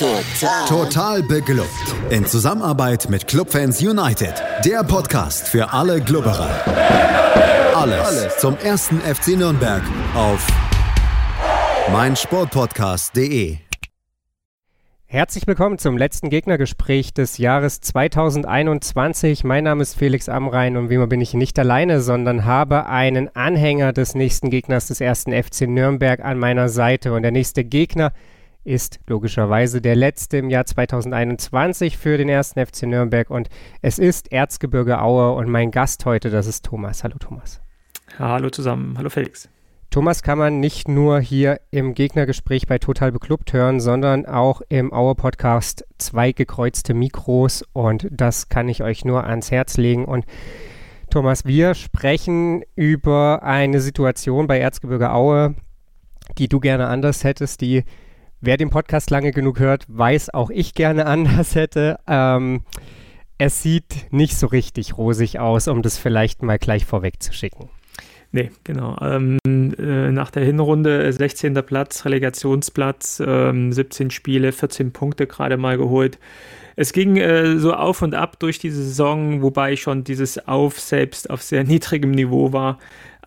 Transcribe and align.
Total. 0.00 0.66
Total 0.66 1.22
beglückt. 1.22 1.68
In 2.08 2.24
Zusammenarbeit 2.24 3.10
mit 3.10 3.26
Clubfans 3.26 3.82
United. 3.82 4.32
Der 4.64 4.82
Podcast 4.82 5.46
für 5.46 5.74
alle 5.74 6.00
Glubberer. 6.00 6.48
Alles, 7.74 8.00
Alles 8.00 8.38
zum 8.38 8.56
ersten 8.56 8.98
FC 9.02 9.36
Nürnberg 9.36 9.82
auf 10.14 10.46
meinsportpodcast.de. 11.92 13.58
Herzlich 15.04 15.46
willkommen 15.46 15.76
zum 15.76 15.98
letzten 15.98 16.30
Gegnergespräch 16.30 17.12
des 17.12 17.36
Jahres 17.36 17.82
2021. 17.82 19.44
Mein 19.44 19.64
Name 19.64 19.82
ist 19.82 19.98
Felix 19.98 20.30
Amrein 20.30 20.78
und 20.78 20.88
wie 20.88 20.94
immer 20.94 21.08
bin 21.08 21.20
ich 21.20 21.34
nicht 21.34 21.58
alleine, 21.58 22.00
sondern 22.00 22.46
habe 22.46 22.86
einen 22.86 23.36
Anhänger 23.36 23.92
des 23.92 24.14
nächsten 24.14 24.48
Gegners 24.48 24.86
des 24.86 25.02
ersten 25.02 25.34
FC 25.34 25.68
Nürnberg 25.68 26.24
an 26.24 26.38
meiner 26.38 26.70
Seite. 26.70 27.12
Und 27.12 27.20
der 27.20 27.32
nächste 27.32 27.64
Gegner 27.64 28.06
ist 28.06 28.39
logischerweise 29.06 29.80
der 29.80 29.96
letzte 29.96 30.38
im 30.38 30.50
Jahr 30.50 30.66
2021 30.66 31.96
für 31.96 32.18
den 32.18 32.28
ersten 32.28 32.64
FC 32.64 32.82
Nürnberg 32.84 33.30
und 33.30 33.48
es 33.82 33.98
ist 33.98 34.32
Erzgebirge 34.32 35.00
Aue 35.00 35.32
und 35.32 35.48
mein 35.48 35.70
Gast 35.70 36.04
heute, 36.04 36.30
das 36.30 36.46
ist 36.46 36.64
Thomas. 36.64 37.04
Hallo 37.04 37.16
Thomas. 37.18 37.60
Hallo 38.18 38.50
zusammen, 38.50 38.98
hallo 38.98 39.08
Felix. 39.08 39.48
Thomas 39.90 40.22
kann 40.22 40.38
man 40.38 40.60
nicht 40.60 40.86
nur 40.88 41.18
hier 41.20 41.60
im 41.72 41.94
Gegnergespräch 41.94 42.68
bei 42.68 42.78
Total 42.78 43.10
Beklubbt 43.10 43.52
hören, 43.52 43.80
sondern 43.80 44.24
auch 44.24 44.60
im 44.68 44.92
Auer 44.92 45.16
Podcast 45.16 45.84
zwei 45.98 46.30
gekreuzte 46.30 46.94
Mikros 46.94 47.64
und 47.72 48.06
das 48.10 48.48
kann 48.48 48.68
ich 48.68 48.84
euch 48.84 49.04
nur 49.04 49.24
ans 49.24 49.50
Herz 49.50 49.78
legen. 49.78 50.04
Und 50.04 50.26
Thomas, 51.10 51.44
wir 51.44 51.74
sprechen 51.74 52.62
über 52.76 53.42
eine 53.42 53.80
Situation 53.80 54.46
bei 54.46 54.60
Erzgebirge 54.60 55.10
Aue, 55.10 55.56
die 56.38 56.46
du 56.46 56.60
gerne 56.60 56.86
anders 56.86 57.24
hättest, 57.24 57.60
die 57.60 57.82
wer 58.40 58.56
den 58.56 58.70
Podcast 58.70 59.10
lange 59.10 59.32
genug 59.32 59.58
hört, 59.58 59.84
weiß 59.88 60.32
auch 60.34 60.50
ich 60.50 60.74
gerne 60.74 61.06
anders 61.06 61.54
hätte. 61.54 61.98
Ähm, 62.06 62.62
es 63.38 63.62
sieht 63.62 64.06
nicht 64.10 64.36
so 64.36 64.46
richtig 64.46 64.98
rosig 64.98 65.38
aus, 65.38 65.68
um 65.68 65.82
das 65.82 65.96
vielleicht 65.96 66.42
mal 66.42 66.58
gleich 66.58 66.84
vorweg 66.84 67.22
zu 67.22 67.32
schicken. 67.32 67.70
Nee, 68.32 68.50
genau. 68.62 68.96
Ähm, 69.00 69.38
äh, 69.46 70.12
nach 70.12 70.30
der 70.30 70.44
Hinrunde 70.44 71.12
16. 71.12 71.56
Äh, 71.56 71.62
Platz, 71.62 72.04
Relegationsplatz, 72.04 73.20
ähm, 73.26 73.72
17 73.72 74.10
Spiele, 74.10 74.52
14 74.52 74.92
Punkte 74.92 75.26
gerade 75.26 75.56
mal 75.56 75.78
geholt. 75.78 76.18
Es 76.76 76.92
ging 76.92 77.16
äh, 77.16 77.58
so 77.58 77.74
auf 77.74 78.02
und 78.02 78.14
ab 78.14 78.38
durch 78.38 78.58
diese 78.58 78.82
Saison, 78.82 79.42
wobei 79.42 79.74
schon 79.74 80.04
dieses 80.04 80.46
Auf 80.46 80.78
selbst 80.78 81.28
auf 81.28 81.42
sehr 81.42 81.64
niedrigem 81.64 82.12
Niveau 82.12 82.52
war. 82.52 82.78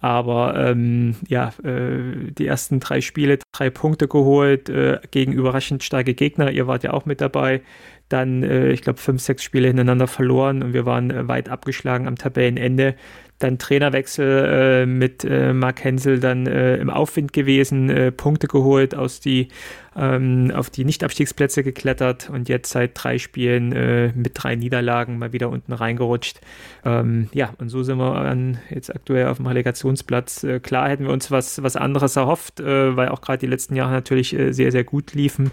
Aber 0.04 0.56
ähm, 0.58 1.16
ja, 1.30 1.54
äh, 1.64 2.34
die 2.38 2.46
ersten 2.46 2.82
drei 2.82 3.00
Spiele, 3.00 3.40
drei 3.54 3.70
Punkte 3.70 4.10
geholt 4.10 4.68
äh, 4.68 5.00
gegen 5.12 5.32
überraschend 5.32 5.82
starke 5.82 6.14
Gegner. 6.14 6.52
Ihr 6.52 6.68
wart 6.68 6.84
ja 6.84 6.92
auch 6.92 7.06
mit 7.06 7.22
dabei. 7.22 7.62
Dann, 8.10 8.44
äh, 8.44 8.72
ich 8.72 8.82
glaube, 8.82 9.00
fünf, 9.00 9.22
sechs 9.22 9.44
Spiele 9.44 9.68
hintereinander 9.68 10.08
verloren 10.08 10.62
und 10.62 10.74
wir 10.74 10.86
waren 10.86 11.10
äh, 11.10 11.26
weit 11.30 11.48
abgeschlagen 11.48 12.06
am 12.06 12.18
Tabellenende 12.18 12.96
dann 13.40 13.58
Trainerwechsel 13.58 14.84
äh, 14.84 14.86
mit 14.86 15.24
äh, 15.24 15.54
Mark 15.54 15.84
Hensel 15.84 16.20
dann 16.20 16.48
äh, 16.48 16.78
im 16.78 16.90
Aufwind 16.90 17.34
gewesen, 17.34 17.90
äh, 17.90 18.12
Punkte 18.12 18.48
geholt, 18.48 18.96
aus 18.96 19.20
die, 19.20 19.50
ähm, 19.96 20.52
auf 20.54 20.70
die 20.70 20.86
Nicht-Abstiegsplätze 20.86 21.64
geklettert 21.64 22.30
und 22.30 22.50
jetzt 22.50 22.70
seit 22.70 22.92
drei 22.96 23.18
Spielen 23.18 23.72
äh, 23.72 24.12
mit 24.14 24.32
drei 24.36 24.56
Niederlagen 24.56 25.18
mal 25.18 25.34
wieder 25.34 25.50
unten 25.50 25.74
reingerutscht. 25.74 26.40
Ähm, 26.86 27.30
ja, 27.34 27.54
und 27.58 27.70
so 27.70 27.84
sind 27.84 27.98
wir 27.98 28.16
an, 28.16 28.60
jetzt 28.70 28.94
aktuell 28.94 29.28
auf 29.28 29.38
dem 29.38 29.48
Relegationsplatz. 29.48 30.44
Äh, 30.44 30.60
klar 30.60 30.90
hätten 30.90 31.06
wir 31.06 31.12
uns 31.12 31.32
was, 31.32 31.64
was 31.64 31.76
anderes 31.76 32.16
erhofft, 32.16 32.62
weil 32.64 33.10
auch 33.10 33.22
gerade 33.22 33.40
die 33.40 33.48
letzten 33.48 33.76
Jahre 33.76 33.92
natürlich 33.92 34.36
sehr, 34.50 34.72
sehr 34.72 34.84
gut 34.84 35.14
liefen. 35.14 35.52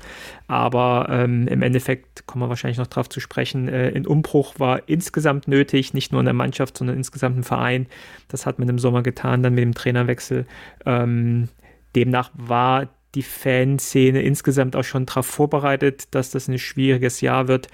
Aber 0.48 1.06
ähm, 1.10 1.46
im 1.48 1.62
Endeffekt 1.62 2.26
kommen 2.26 2.44
wir 2.44 2.48
wahrscheinlich 2.48 2.78
noch 2.78 2.86
darauf 2.86 3.08
zu 3.08 3.20
sprechen. 3.20 3.68
ein 3.68 4.06
Umbruch 4.06 4.54
war 4.58 4.88
insgesamt 4.88 5.48
nötig, 5.48 5.94
nicht 5.94 6.12
nur 6.12 6.20
in 6.20 6.26
der 6.26 6.34
Mannschaft, 6.34 6.76
sondern 6.76 6.96
insgesamt 6.96 7.36
im 7.36 7.42
Verein 7.44 7.70
rein. 7.70 7.86
Das 8.28 8.46
hat 8.46 8.58
man 8.58 8.68
im 8.68 8.78
Sommer 8.78 9.02
getan, 9.02 9.42
dann 9.42 9.54
mit 9.54 9.62
dem 9.62 9.74
Trainerwechsel. 9.74 10.46
Ähm, 10.86 11.48
demnach 11.94 12.30
war 12.34 12.88
die 13.14 13.22
Fanszene 13.22 14.22
insgesamt 14.22 14.76
auch 14.76 14.84
schon 14.84 15.06
darauf 15.06 15.26
vorbereitet, 15.26 16.14
dass 16.14 16.30
das 16.30 16.48
ein 16.48 16.58
schwieriges 16.58 17.20
Jahr 17.20 17.48
wird. 17.48 17.68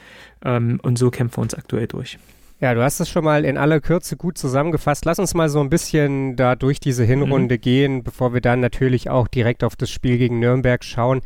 Ähm, 0.44 0.80
und 0.82 0.98
so 0.98 1.10
kämpfen 1.10 1.38
wir 1.38 1.42
uns 1.42 1.54
aktuell 1.54 1.86
durch. 1.86 2.18
Ja, 2.58 2.72
du 2.72 2.82
hast 2.82 3.00
es 3.00 3.10
schon 3.10 3.24
mal 3.24 3.44
in 3.44 3.58
aller 3.58 3.80
Kürze 3.80 4.16
gut 4.16 4.38
zusammengefasst. 4.38 5.04
Lass 5.04 5.18
uns 5.18 5.34
mal 5.34 5.50
so 5.50 5.60
ein 5.60 5.68
bisschen 5.68 6.36
da 6.36 6.56
durch 6.56 6.80
diese 6.80 7.04
Hinrunde 7.04 7.56
mhm. 7.56 7.60
gehen, 7.60 8.02
bevor 8.02 8.32
wir 8.32 8.40
dann 8.40 8.60
natürlich 8.60 9.10
auch 9.10 9.28
direkt 9.28 9.62
auf 9.62 9.76
das 9.76 9.90
Spiel 9.90 10.16
gegen 10.16 10.38
Nürnberg 10.38 10.82
schauen. 10.82 11.20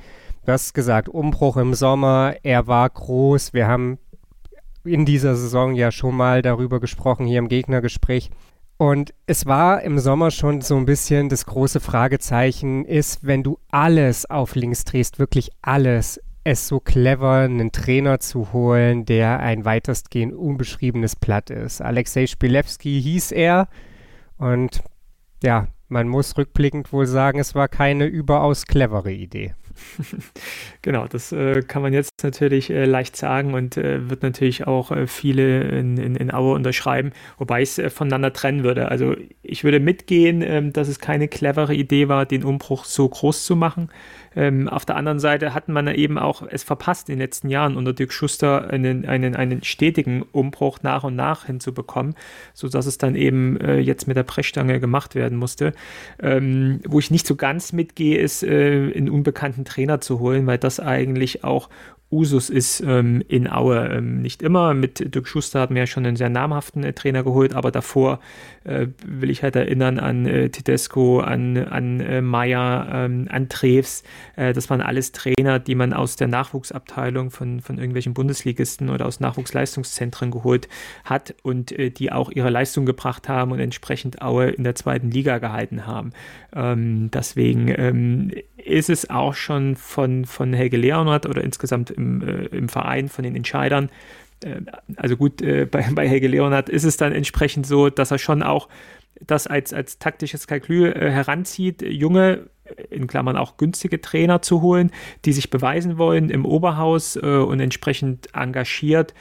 Du 0.44 0.53
hast 0.53 0.75
gesagt, 0.75 1.09
Umbruch 1.09 1.56
im 1.56 1.75
Sommer, 1.75 2.34
er 2.43 2.66
war 2.66 2.88
groß. 2.91 3.53
Wir 3.53 3.69
haben 3.69 3.99
in 4.84 5.04
dieser 5.04 5.37
Saison 5.37 5.75
ja 5.75 5.93
schon 5.93 6.16
mal 6.16 6.43
darüber 6.43 6.81
gesprochen, 6.81 7.26
hier 7.26 7.38
im 7.38 7.49
Gegnergespräch. 7.49 8.31
Und 8.81 9.13
es 9.27 9.45
war 9.45 9.83
im 9.83 9.99
Sommer 9.99 10.31
schon 10.31 10.63
so 10.63 10.75
ein 10.75 10.87
bisschen 10.87 11.29
das 11.29 11.45
große 11.45 11.81
Fragezeichen 11.81 12.87
ist, 12.87 13.27
wenn 13.27 13.43
du 13.43 13.59
alles 13.71 14.25
auf 14.25 14.55
links 14.55 14.85
drehst, 14.85 15.19
wirklich 15.19 15.51
alles, 15.61 16.19
es 16.45 16.67
so 16.67 16.81
clever, 16.81 17.41
einen 17.41 17.73
Trainer 17.73 18.21
zu 18.21 18.55
holen, 18.55 19.05
der 19.05 19.41
ein 19.41 19.67
weitestgehend 19.67 20.33
unbeschriebenes 20.33 21.15
Blatt 21.15 21.51
ist. 21.51 21.83
Alexei 21.83 22.27
Spilewski 22.27 23.03
hieß 23.03 23.33
er 23.33 23.69
und 24.39 24.83
ja, 25.43 25.69
man 25.91 26.09
muss 26.09 26.37
rückblickend 26.39 26.93
wohl 26.93 27.06
sagen, 27.06 27.39
es 27.39 27.55
war 27.55 27.69
keine 27.69 28.06
überaus 28.06 28.67
clevere 28.67 29.12
Idee. 29.12 29.55
genau, 30.83 31.06
das 31.06 31.33
äh, 31.33 31.62
kann 31.62 31.83
man 31.83 31.93
jetzt 31.93 32.23
natürlich 32.23 32.71
äh, 32.71 32.84
leicht 32.84 33.17
sagen 33.17 33.55
und 33.55 33.77
äh, 33.77 34.09
wird 34.09 34.23
natürlich 34.23 34.67
auch 34.67 34.91
äh, 34.91 35.06
viele 35.06 35.62
in, 35.62 35.97
in, 35.97 36.17
in 36.17 36.33
Aue 36.33 36.55
unterschreiben, 36.55 37.12
wobei 37.39 37.62
ich 37.62 37.71
es 37.71 37.79
äh, 37.79 37.91
voneinander 37.91 38.33
trennen 38.33 38.62
würde. 38.62 38.89
Also 38.89 39.17
ich 39.43 39.65
würde 39.65 39.81
mitgehen, 39.81 40.43
ähm, 40.43 40.73
dass 40.73 40.89
es 40.89 40.99
keine 40.99 41.29
clevere 41.29 41.75
Idee 41.75 42.09
war, 42.09 42.27
den 42.27 42.45
Umbruch 42.45 42.84
so 42.84 43.09
groß 43.09 43.45
zu 43.45 43.56
machen. 43.56 43.91
Ähm, 44.37 44.69
auf 44.69 44.85
der 44.85 44.97
anderen 44.97 45.19
Seite 45.19 45.55
hat 45.55 45.69
man 45.69 45.89
eben 45.89 46.19
auch 46.19 46.43
es 46.49 46.63
verpasst, 46.63 47.09
in 47.09 47.17
den 47.17 47.21
letzten 47.21 47.49
Jahren 47.49 47.77
unter 47.77 47.93
Dirk 47.93 48.13
Schuster 48.13 48.71
einen, 48.71 49.07
einen, 49.07 49.35
einen 49.37 49.63
stetigen 49.63 50.23
Umbruch 50.23 50.79
nach 50.83 51.05
und 51.05 51.17
nach 51.17 51.47
hinzubekommen, 51.47 52.15
sodass 52.55 52.87
es 52.87 52.99
dann 52.99 53.15
eben 53.15 53.61
äh, 53.61 53.79
jetzt 53.79 54.07
mit 54.07 54.17
der 54.17 54.23
Brechstange 54.23 54.81
gemacht 54.81 55.15
werden 55.15 55.39
musste. 55.39 55.73
Ähm, 56.21 56.81
wo 56.87 56.99
ich 56.99 57.11
nicht 57.11 57.27
so 57.27 57.37
ganz 57.37 57.73
mitgehe, 57.73 58.19
ist, 58.19 58.43
äh, 58.43 58.93
einen 58.95 59.11
unbekannten 59.11 59.65
Trainer 59.65 60.01
zu 60.01 60.21
holen, 60.21 60.47
weil 60.47 60.59
das 60.59 60.81
eigentlich 60.81 61.45
auch 61.45 61.69
Usus 62.10 62.50
ist 62.50 62.81
ähm, 62.81 63.22
in 63.28 63.50
Aue. 63.50 63.88
Ähm, 63.88 64.21
nicht 64.21 64.43
immer. 64.43 64.75
Mit 64.75 65.15
Dirk 65.15 65.28
Schuster 65.28 65.60
hatten 65.60 65.75
wir 65.75 65.82
ja 65.82 65.87
schon 65.87 66.04
einen 66.04 66.16
sehr 66.16 66.28
namhaften 66.28 66.82
äh, 66.82 66.93
Trainer 66.93 67.22
geholt, 67.22 67.54
aber 67.54 67.71
davor 67.71 68.19
äh, 68.65 68.88
will 69.04 69.31
ich 69.31 69.43
halt 69.43 69.54
erinnern 69.54 69.98
an 69.98 70.26
äh, 70.26 70.50
Tedesco, 70.50 71.20
an, 71.20 71.56
an 71.56 72.00
äh, 72.00 72.20
Meyer, 72.20 72.88
ähm, 72.93 73.28
an 73.31 73.49
Treves. 73.49 74.03
Äh, 74.37 74.53
das 74.53 74.69
waren 74.70 74.81
alles 74.81 75.12
Trainer, 75.12 75.59
die 75.60 75.76
man 75.76 75.93
aus 75.93 76.16
der 76.16 76.28
Nachwuchsabteilung 76.28 77.31
von, 77.31 77.60
von 77.60 77.78
irgendwelchen 77.78 78.12
Bundesligisten 78.12 78.91
oder 78.91 79.06
aus 79.06 79.20
Nachwuchsleistungszentren 79.20 80.32
geholt 80.32 80.69
hat 81.04 81.34
und 81.43 81.70
äh, 81.72 81.91
die 81.91 82.10
auch 82.10 82.31
ihre 82.31 82.50
Leistung 82.50 82.87
gebracht 82.87 83.28
haben 83.28 83.53
und 83.53 83.60
entsprechend 83.60 84.20
Aue 84.20 84.50
in 84.50 84.65
der 84.65 84.75
zweiten 84.75 85.10
Liga 85.12 85.38
gehalten 85.38 85.87
haben. 85.87 86.10
Ähm, 86.54 87.10
deswegen 87.12 87.72
ähm, 87.76 88.32
ist 88.56 88.91
es 88.91 89.10
auch 89.10 89.34
schon 89.34 89.76
von, 89.76 90.25
von 90.25 90.53
Helge 90.53 90.76
Leonhardt 90.76 91.26
oder 91.26 91.43
insgesamt 91.43 91.91
im, 92.00 92.22
äh, 92.22 92.47
im 92.47 92.69
Verein 92.69 93.09
von 93.09 93.25
den 93.25 93.37
Entscheidern. 93.37 93.91
Äh, 94.44 94.62
also 94.97 95.16
gut, 95.16 95.43
äh, 95.43 95.66
bei, 95.66 95.87
bei 95.94 96.09
Helge 96.09 96.28
Leonhardt 96.28 96.69
ist 96.69 96.84
es 96.84 96.97
dann 96.97 97.12
entsprechend 97.12 97.66
so, 97.66 97.91
dass 97.91 98.11
er 98.11 98.19
schon 98.19 98.43
auch 98.43 98.69
das 99.21 99.47
als, 99.47 99.72
als 99.72 99.99
taktisches 99.99 100.47
Kalkül 100.47 100.93
äh, 100.93 101.11
heranzieht, 101.11 101.83
junge, 101.83 102.49
in 102.88 103.06
Klammern 103.06 103.37
auch 103.37 103.56
günstige 103.56 104.00
Trainer 104.00 104.43
zu 104.43 104.62
holen, 104.62 104.91
die 105.25 105.33
sich 105.33 105.50
beweisen 105.50 105.99
wollen 105.99 106.31
im 106.31 106.44
Oberhaus 106.44 107.16
äh, 107.16 107.21
und 107.21 107.61
entsprechend 107.61 108.29
engagiert 108.35 109.12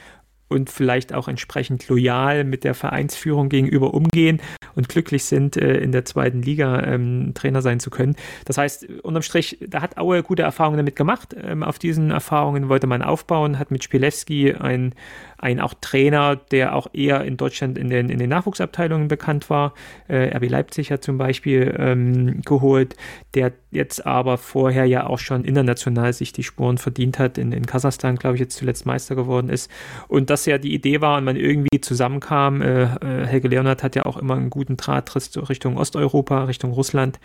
und 0.50 0.68
vielleicht 0.68 1.14
auch 1.14 1.28
entsprechend 1.28 1.88
loyal 1.88 2.44
mit 2.44 2.64
der 2.64 2.74
Vereinsführung 2.74 3.48
gegenüber 3.48 3.94
umgehen 3.94 4.40
und 4.74 4.88
glücklich 4.88 5.24
sind, 5.24 5.56
äh, 5.56 5.78
in 5.78 5.92
der 5.92 6.04
zweiten 6.04 6.42
Liga 6.42 6.82
ähm, 6.82 7.32
Trainer 7.34 7.62
sein 7.62 7.80
zu 7.80 7.90
können. 7.90 8.16
Das 8.44 8.58
heißt, 8.58 8.88
unterm 9.02 9.22
Strich, 9.22 9.58
da 9.66 9.80
hat 9.80 9.96
Aue 9.96 10.22
gute 10.22 10.42
Erfahrungen 10.42 10.78
damit 10.78 10.96
gemacht. 10.96 11.36
Ähm, 11.40 11.62
auf 11.62 11.78
diesen 11.78 12.10
Erfahrungen 12.10 12.68
wollte 12.68 12.86
man 12.86 13.02
aufbauen, 13.02 13.58
hat 13.58 13.70
mit 13.70 13.84
Spielewski 13.84 14.52
ein, 14.54 14.94
ein 15.38 15.60
auch 15.60 15.74
Trainer, 15.80 16.36
der 16.36 16.74
auch 16.74 16.88
eher 16.92 17.24
in 17.24 17.36
Deutschland 17.36 17.78
in 17.78 17.88
den, 17.88 18.10
in 18.10 18.18
den 18.18 18.30
Nachwuchsabteilungen 18.30 19.08
bekannt 19.08 19.50
war. 19.50 19.74
Äh, 20.08 20.36
RB 20.36 20.48
Leipzig 20.48 20.90
hat 20.90 21.04
zum 21.04 21.16
Beispiel 21.16 21.74
ähm, 21.78 22.42
geholt, 22.42 22.96
der 23.34 23.52
jetzt 23.70 24.04
aber 24.04 24.36
vorher 24.36 24.84
ja 24.84 25.06
auch 25.06 25.18
schon 25.18 25.44
international 25.44 26.12
sich 26.12 26.32
die 26.32 26.42
Spuren 26.42 26.78
verdient 26.78 27.18
hat, 27.18 27.38
in, 27.38 27.52
in 27.52 27.66
Kasachstan, 27.66 28.16
glaube 28.16 28.36
ich, 28.36 28.40
jetzt 28.40 28.56
zuletzt 28.56 28.84
Meister 28.84 29.14
geworden 29.14 29.48
ist. 29.48 29.70
Und 30.08 30.30
das 30.30 30.39
das 30.40 30.46
ja 30.46 30.58
die 30.58 30.74
Idee 30.74 31.00
war 31.00 31.18
und 31.18 31.24
man 31.24 31.36
irgendwie 31.36 31.80
zusammenkam. 31.80 32.62
Äh, 32.62 32.82
äh, 32.84 33.26
Helge 33.26 33.48
Leonard 33.48 33.82
hat 33.82 33.94
ja 33.94 34.06
auch 34.06 34.16
immer 34.16 34.34
einen 34.36 34.50
guten 34.50 34.76
Draht 34.76 35.14
Richtung 35.14 35.76
Osteuropa, 35.76 36.44
Richtung 36.44 36.72
Russland. 36.72 37.20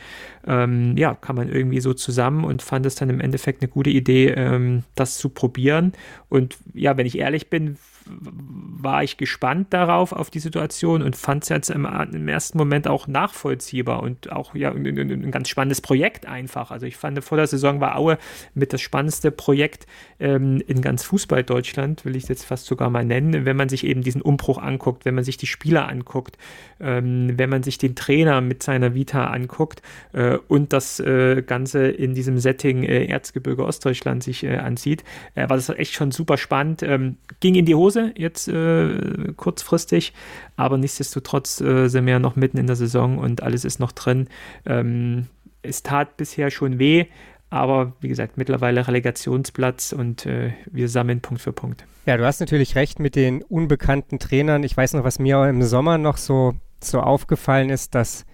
Ähm, 0.46 0.98
ja, 0.98 1.16
kam 1.16 1.38
man 1.38 1.50
irgendwie 1.50 1.80
so 1.80 1.94
zusammen 1.94 2.44
und 2.44 2.62
fand 2.62 2.86
es 2.86 2.96
dann 2.96 3.10
im 3.10 3.22
Endeffekt 3.22 3.62
eine 3.62 3.70
gute 3.70 3.90
Idee, 3.90 4.32
ähm, 4.32 4.84
das 4.96 5.18
zu 5.18 5.30
probieren. 5.30 5.94
Und 6.30 6.58
ja, 6.74 6.98
wenn 6.98 7.06
ich 7.06 7.18
ehrlich 7.18 7.50
bin, 7.50 7.78
war 8.07 9.04
ich 9.04 9.18
gespannt 9.18 9.74
darauf, 9.74 10.12
auf 10.12 10.30
die 10.30 10.40
Situation 10.40 11.02
und 11.02 11.16
fand 11.16 11.44
es 11.44 11.50
jetzt 11.50 11.69
im, 11.69 11.86
im, 11.86 12.28
ersten 12.28 12.57
Moment 12.57 12.88
auch 12.88 13.07
nachvollziehbar 13.07 14.04
und 14.04 14.31
auch 14.31 14.54
ja, 14.54 14.72
ein, 14.72 14.86
ein, 14.86 15.31
ganz 15.31 15.50
spannendes 15.50 15.81
Projekt 15.81 16.28
einfach. 16.28 16.69
Also 16.69 16.86
ich 16.86 16.96
fand, 16.96 17.24
vor 17.24 17.38
der 17.38 17.48
Saison 17.48 17.80
war 17.80 17.98
Aue 17.98 18.18
mit 18.54 18.74
das 18.74 18.81
spannendste 18.81 19.31
Projekt 19.31 19.88
ähm, 20.19 20.62
in 20.68 20.81
ganz 20.81 21.04
Fußball 21.04 21.44
Deutschland, 21.44 22.06
will 22.06 22.16
ich 22.16 22.24
es 22.24 22.30
jetzt 22.30 22.46
fast 22.46 22.68
sogar 22.68 22.90
mal 22.90 23.04
nennen, 23.04 23.46
wenn 23.46 23.57
man 23.57 23.69
sich 23.69 23.86
eben 23.86 24.04
diesen 24.04 24.22
Umbruch 24.22 24.60
anguckt, 24.60 25.06
wenn 25.06 25.16
man 25.16 25.24
sich 25.24 25.38
die 25.38 25.48
Spieler 25.48 25.88
anguckt, 25.88 26.38
ähm, 26.80 27.34
wenn 27.38 27.50
man 27.50 27.63
sich 27.63 27.80
den 27.80 27.96
Trainer 27.96 28.42
mit 28.42 28.62
seiner 28.62 28.94
Vita 28.94 29.25
anguckt 29.25 29.81
äh, 30.13 30.38
und 30.48 30.74
das 30.74 31.00
äh, 31.00 31.42
Ganze 31.42 31.88
in 31.88 32.13
diesem 32.13 32.38
Setting 32.38 32.84
äh, 32.84 33.06
Erzgebirge 33.06 33.66
Ostdeutschland 33.66 34.24
sich 34.24 34.44
äh, 34.44 34.57
ansieht, 34.57 35.04
äh, 35.34 35.50
war 35.50 35.57
das 35.57 35.69
echt 35.69 35.94
schon 35.94 36.12
super 36.12 36.38
spannend. 36.38 36.84
Ähm, 36.84 37.18
ging 37.40 37.56
in 37.56 37.66
die 37.66 37.75
Hose 37.75 37.94
Pause 37.95 38.13
jetzt 38.15 38.47
äh, 38.47 39.33
kurzfristig, 39.36 40.13
aber 40.56 40.77
nichtsdestotrotz 40.77 41.62
äh, 41.62 41.88
sind 41.88 42.06
wir 42.06 42.13
ja 42.13 42.19
noch 42.19 42.36
mitten 42.36 42.57
in 42.57 42.68
der 42.68 42.75
Saison 42.75 43.18
und 43.18 43.42
alles 43.44 43.65
ist 43.65 43.80
noch 43.80 43.92
drin. 43.92 44.27
Ähm, 44.65 45.27
es 45.62 45.83
tat 45.83 46.18
bisher 46.18 46.51
schon 46.51 46.80
weh, 46.80 47.06
aber 47.50 47.94
wie 48.01 48.07
gesagt, 48.07 48.38
mittlerweile 48.38 48.88
Relegationsplatz 48.88 49.94
und 49.94 50.25
äh, 50.25 50.53
wir 50.71 50.89
sammeln 50.89 51.21
Punkt 51.21 51.42
für 51.42 51.53
Punkt. 51.53 51.86
Ja, 52.06 52.18
du 52.18 52.25
hast 52.25 52.39
natürlich 52.39 52.75
recht 52.75 53.00
mit 53.00 53.15
den 53.15 53.42
unbekannten 53.44 54.19
Trainern. 54.19 54.63
Ich 54.63 54.75
weiß 54.75 54.94
noch, 54.94 55.03
was 55.03 55.19
mir 55.19 55.47
im 55.47 55.63
Sommer 55.63 55.97
noch 55.97 56.18
so, 56.18 56.53
so 56.81 57.00
aufgefallen 57.00 57.69
ist, 57.69 57.95
dass 57.95 58.25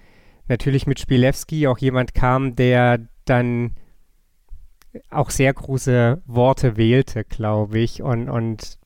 natürlich 0.47 0.87
mit 0.87 0.99
Spielewski 0.99 1.67
auch 1.67 1.77
jemand 1.77 2.13
kam, 2.13 2.55
der 2.55 2.99
dann 3.25 3.75
auch 5.09 5.29
sehr 5.29 5.53
große 5.53 6.21
Worte 6.25 6.75
wählte, 6.75 7.23
glaube 7.23 7.79
ich, 7.79 8.01
und, 8.01 8.29
und 8.29 8.81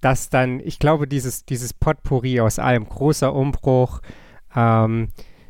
dass 0.00 0.30
dann, 0.30 0.60
ich 0.60 0.78
glaube, 0.78 1.08
dieses, 1.08 1.44
dieses 1.44 1.74
Potpourri 1.74 2.40
aus 2.40 2.58
allem, 2.58 2.88
großer 2.88 3.34
Umbruch, 3.34 4.00
ähm, 4.54 5.08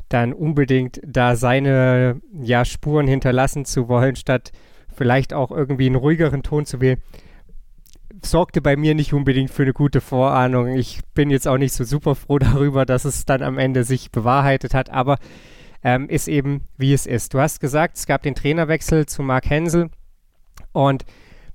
dann 0.09 0.33
unbedingt 0.33 0.99
da 1.05 1.35
seine 1.35 2.19
ja, 2.41 2.65
Spuren 2.65 3.07
hinterlassen 3.07 3.65
zu 3.65 3.87
wollen, 3.87 4.15
statt 4.15 4.51
vielleicht 4.91 5.33
auch 5.33 5.51
irgendwie 5.51 5.85
einen 5.85 5.95
ruhigeren 5.95 6.41
Ton 6.41 6.65
zu 6.65 6.81
wählen, 6.81 7.01
sorgte 8.23 8.61
bei 8.61 8.75
mir 8.75 8.95
nicht 8.95 9.13
unbedingt 9.13 9.51
für 9.51 9.63
eine 9.63 9.73
gute 9.73 10.01
Vorahnung. 10.01 10.69
Ich 10.69 11.01
bin 11.13 11.29
jetzt 11.29 11.47
auch 11.47 11.57
nicht 11.57 11.73
so 11.73 11.83
super 11.83 12.15
froh 12.15 12.39
darüber, 12.39 12.85
dass 12.85 13.05
es 13.05 13.25
dann 13.25 13.43
am 13.43 13.57
Ende 13.57 13.83
sich 13.83 14.11
bewahrheitet 14.11 14.73
hat, 14.73 14.89
aber 14.89 15.17
ähm, 15.83 16.09
ist 16.09 16.27
eben, 16.27 16.67
wie 16.77 16.93
es 16.93 17.05
ist. 17.05 17.33
Du 17.33 17.39
hast 17.39 17.61
gesagt, 17.61 17.97
es 17.97 18.05
gab 18.05 18.23
den 18.23 18.35
Trainerwechsel 18.35 19.05
zu 19.05 19.21
Mark 19.23 19.49
Hensel 19.49 19.89
und 20.73 21.05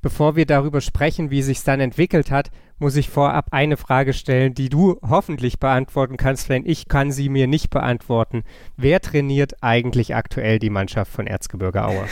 bevor 0.00 0.36
wir 0.36 0.46
darüber 0.46 0.80
sprechen, 0.80 1.30
wie 1.30 1.42
sich 1.42 1.62
dann 1.64 1.80
entwickelt 1.80 2.30
hat, 2.30 2.50
muss 2.78 2.96
ich 2.96 3.08
vorab 3.08 3.48
eine 3.50 3.76
Frage 3.76 4.12
stellen, 4.12 4.54
die 4.54 4.68
du 4.68 4.98
hoffentlich 5.02 5.58
beantworten 5.58 6.16
kannst, 6.16 6.48
denn 6.48 6.64
ich 6.66 6.88
kann 6.88 7.12
sie 7.12 7.28
mir 7.28 7.46
nicht 7.46 7.70
beantworten. 7.70 8.42
Wer 8.76 9.00
trainiert 9.00 9.62
eigentlich 9.62 10.14
aktuell 10.14 10.58
die 10.58 10.70
Mannschaft 10.70 11.12
von 11.12 11.26
Erzgebirge 11.26 11.84
Aue? 11.84 12.06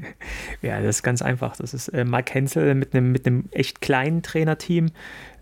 ja, 0.62 0.80
das 0.80 0.96
ist 0.96 1.02
ganz 1.02 1.22
einfach. 1.22 1.56
Das 1.56 1.74
ist 1.74 1.88
äh, 1.88 2.04
Mark 2.04 2.32
Hensel 2.32 2.74
mit 2.74 2.94
einem 2.94 3.12
mit 3.12 3.24
echt 3.52 3.80
kleinen 3.80 4.22
Trainerteam. 4.22 4.90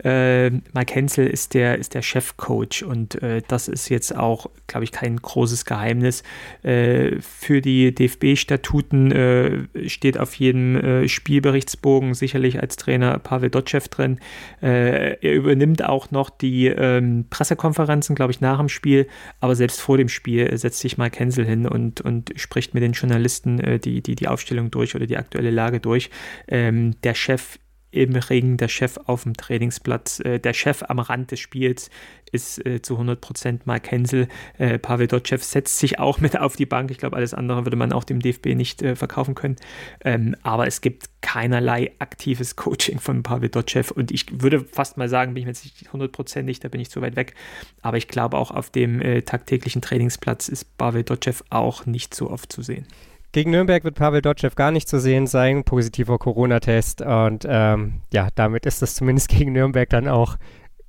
Äh, 0.05 0.51
Mike 0.51 0.95
Hensel 0.95 1.27
ist 1.29 1.55
der, 1.55 1.79
ist 1.79 1.95
der 1.95 2.03
Chefcoach 2.03 2.83
und 2.85 3.23
äh, 3.23 3.41
das 3.47 3.69
ist 3.69 3.89
jetzt 3.89 4.17
auch, 4.17 4.51
glaube 4.67 4.85
ich, 4.85 4.91
kein 4.91 5.17
großes 5.17 5.65
Geheimnis. 5.65 6.25
Äh, 6.63 7.21
für 7.21 7.61
die 7.61 7.95
DFB-Statuten 7.95 9.13
äh, 9.13 9.89
steht 9.89 10.19
auf 10.19 10.35
jedem 10.35 10.77
äh, 10.77 11.09
Spielberichtsbogen 11.09 12.15
sicherlich 12.15 12.61
als 12.61 12.77
Trainer 12.77 13.19
Pavel 13.21 13.51
Dotschew 13.51 13.83
drin. 13.91 14.19
Äh, 14.63 15.19
er 15.21 15.35
übernimmt 15.35 15.85
auch 15.85 16.11
noch 16.11 16.31
die 16.31 16.67
ähm, 16.67 17.27
Pressekonferenzen, 17.31 18.15
glaube 18.15 18.33
ich, 18.33 18.41
nach 18.41 18.59
dem 18.59 18.69
Spiel, 18.69 19.09
aber 19.41 19.55
selbst 19.55 19.81
vor 19.81 19.97
dem 19.97 20.09
Spiel 20.09 20.57
setzt 20.57 20.81
sich 20.81 20.99
Mike 20.99 21.19
Hensel 21.19 21.45
hin 21.45 21.67
und, 21.67 22.01
und 22.01 22.33
spricht 22.37 22.75
mit 22.75 22.83
den 22.83 22.93
Journalisten 22.93 23.81
die, 23.81 24.03
die, 24.03 24.15
die 24.15 24.29
Aufstellung 24.29 24.71
durch 24.71 24.95
oder 24.95 25.07
die 25.07 25.17
aktuelle 25.17 25.51
Lage 25.51 25.81
durch. 25.81 26.11
Ähm, 26.49 26.95
der 27.03 27.15
Chef 27.15 27.59
im 27.93 28.17
Ring, 28.17 28.57
der 28.57 28.69
Chef 28.69 28.99
auf 29.05 29.23
dem 29.23 29.35
Trainingsplatz, 29.35 30.21
äh, 30.21 30.41
der 30.41 30.55
Chef 30.55 30.83
am 30.89 30.99
Rand 30.99 31.31
des 31.31 31.39
Spiels 31.39 31.91
ist 32.33 32.65
äh, 32.67 32.81
zu 32.83 32.99
100% 32.99 33.61
Mark 33.67 33.91
Hensel. 33.91 34.27
Äh, 34.59 34.79
Pavel 34.79 35.07
Dotschew 35.07 35.37
setzt 35.39 35.79
sich 35.79 35.99
auch 35.99 36.19
mit 36.19 36.39
auf 36.39 36.57
die 36.57 36.67
Bank. 36.67 36.91
Ich 36.91 36.99
glaube, 36.99 37.17
alles 37.17 37.35
andere 37.35 37.65
würde 37.67 37.77
man 37.77 37.93
auch 37.93 38.05
dem 38.05 38.21
DFB 38.21 38.47
nicht 38.55 38.83
äh, 38.83 38.97
verkaufen 38.97 39.35
können. 39.35 39.57
Ähm, 40.03 40.35
aber 40.43 40.67
es 40.67 40.81
gibt 40.81 41.11
keinerlei 41.21 41.93
aktives 41.99 42.57
Coaching 42.57 42.99
von 42.99 43.23
Pavel 43.23 43.51
Dotschew 43.51 43.85
und 43.95 44.11
ich 44.11 44.27
würde 44.43 44.65
fast 44.65 44.97
mal 44.97 45.09
sagen, 45.09 45.35
bin 45.35 45.43
ich 45.43 45.47
mir 45.47 45.53
jetzt 45.53 45.65
nicht 45.65 45.93
hundertprozentig, 45.93 46.61
da 46.61 46.69
bin 46.69 46.81
ich 46.81 46.91
zu 46.91 47.03
weit 47.03 47.17
weg. 47.17 47.35
Aber 47.83 47.99
ich 47.99 48.09
glaube, 48.09 48.39
auch 48.39 48.51
auf 48.51 48.71
dem 48.71 49.01
äh, 49.01 49.23
tagtäglichen 49.23 49.83
Trainingsplatz 49.83 50.49
ist 50.49 50.77
Pavel 50.79 51.05
Dotschew 51.05 51.35
auch 51.51 51.85
nicht 51.87 52.15
so 52.15 52.31
oft 52.31 52.51
zu 52.51 52.63
sehen. 52.63 52.87
Gegen 53.33 53.51
Nürnberg 53.51 53.83
wird 53.83 53.95
Pavel 53.95 54.21
Dotschew 54.21 54.51
gar 54.55 54.71
nicht 54.71 54.87
zu 54.87 55.01
sehen 55.01 55.27
sein, 55.27 55.65
positiver 55.65 56.19
Corona-Test. 56.19 57.01
Und 57.01 57.47
ähm, 57.49 58.03
ja, 58.13 58.29
damit 58.35 58.67
ist 58.67 58.83
das 58.83 58.95
zumindest 58.95 59.29
gegen 59.31 59.53
Nürnberg 59.53 59.89
dann 59.89 60.07
auch 60.07 60.37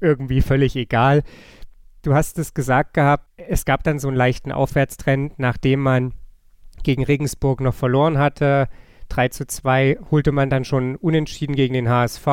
irgendwie 0.02 0.42
völlig 0.42 0.76
egal. 0.76 1.24
Du 2.02 2.14
hast 2.14 2.38
es 2.38 2.54
gesagt 2.54 2.94
gehabt, 2.94 3.26
es 3.38 3.64
gab 3.64 3.84
dann 3.84 3.98
so 3.98 4.10
einen 4.10 4.18
leichten 4.18 4.52
Aufwärtstrend, 4.52 5.40
nachdem 5.40 5.80
man 5.80 6.14
gegen 6.84 7.06
Regensburg 7.06 7.62
noch 7.62 7.74
verloren 7.74 8.18
hatte. 8.18 8.68
3 9.08 9.30
zu 9.30 9.48
2 9.48 10.00
holte 10.12 10.34
man 10.34 10.50
dann 10.50 10.66
schon 10.66 10.98
unentschieden 10.98 11.56
gegen 11.56 11.74
den 11.74 11.88
HSV, 11.88 12.28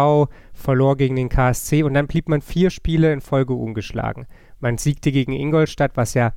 verlor 0.53 0.97
gegen 0.97 1.15
den 1.15 1.29
KSC 1.29 1.85
und 1.85 1.95
dann 1.95 2.09
blieb 2.09 2.29
man 2.29 2.41
vier 2.41 2.71
Spiele 2.71 3.13
in 3.13 3.21
Folge 3.21 3.55
ungeschlagen. 3.55 4.27
Man 4.59 4.77
siegte 4.77 5.13
gegen 5.13 5.33
Ingolstadt, 5.33 5.93
was 5.95 6.15
ja 6.15 6.33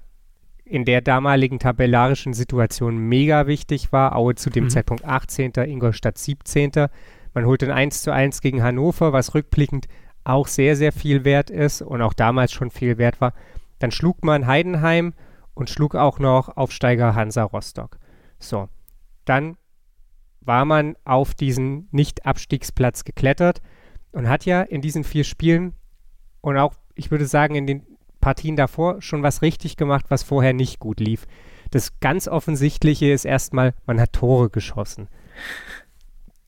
in 0.74 0.86
der 0.86 1.02
damaligen 1.02 1.60
tabellarischen 1.60 2.34
Situation 2.34 2.98
mega 2.98 3.46
wichtig 3.46 3.92
war. 3.92 4.16
Aue 4.16 4.34
zu 4.34 4.50
dem 4.50 4.64
mhm. 4.64 4.70
Zeitpunkt 4.72 5.06
18., 5.06 5.54
Ingolstadt 5.68 6.18
17. 6.18 6.72
Man 7.36 7.46
holt 7.46 7.64
ein 7.64 7.70
1 7.70 8.02
zu 8.02 8.12
1 8.12 8.42
gegen 8.42 8.64
Hannover, 8.64 9.14
was 9.14 9.36
rückblickend 9.36 9.88
auch 10.24 10.48
sehr, 10.48 10.76
sehr 10.76 10.92
viel 10.92 11.26
wert 11.26 11.52
ist 11.52 11.84
und 11.84 12.02
auch 12.02 12.14
damals 12.14 12.54
schon 12.54 12.72
viel 12.72 12.98
wert 12.98 13.22
war. 13.22 13.34
Dann 13.78 13.92
schlug 13.92 14.26
man 14.26 14.48
Heidenheim 14.48 15.14
und 15.54 15.70
schlug 15.70 15.94
auch 15.94 16.18
noch 16.18 16.58
Aufsteiger 16.58 17.14
Hansa 17.14 17.44
Rostock. 17.44 18.00
So, 18.40 18.68
dann 19.26 19.58
war 20.42 20.66
man 20.66 20.96
auf 21.06 21.36
diesen 21.36 21.88
Nicht-Abstiegsplatz 21.92 23.04
geklettert 23.04 23.62
und 24.12 24.28
hat 24.28 24.46
ja 24.46 24.64
in 24.64 24.82
diesen 24.82 25.04
vier 25.04 25.24
Spielen 25.24 25.74
und 26.42 26.58
auch, 26.58 26.74
ich 26.96 27.12
würde 27.12 27.28
sagen, 27.28 27.54
in 27.54 27.68
den 27.68 27.86
Partien 28.24 28.56
davor 28.56 29.02
schon 29.02 29.22
was 29.22 29.42
richtig 29.42 29.76
gemacht, 29.76 30.06
was 30.08 30.24
vorher 30.24 30.54
nicht 30.54 30.80
gut 30.80 31.02
lief. 31.02 31.28
Das 31.72 32.00
ganz 32.00 32.30
Offensichtliche 32.30 33.12
ist 33.12 33.26
erstmal, 33.26 33.74
man 33.86 34.00
hat 34.00 34.14
Tore 34.14 34.50
geschossen. 34.50 35.10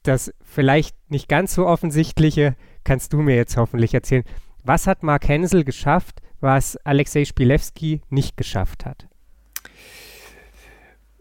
Das 0.04 0.34
vielleicht 0.42 0.96
nicht 1.12 1.28
ganz 1.28 1.54
so 1.54 1.68
Offensichtliche 1.68 2.56
kannst 2.86 3.12
du 3.12 3.18
mir 3.18 3.36
jetzt 3.36 3.58
hoffentlich 3.58 3.94
erzählen. 3.94 4.24
Was 4.64 4.88
hat 4.88 5.04
Mark 5.04 5.28
Hensel 5.28 5.66
geschafft, 5.66 6.22
was 6.40 6.78
Alexei 6.86 7.26
Spilewski 7.26 8.02
nicht 8.10 8.38
geschafft 8.38 8.86
hat? 8.86 9.10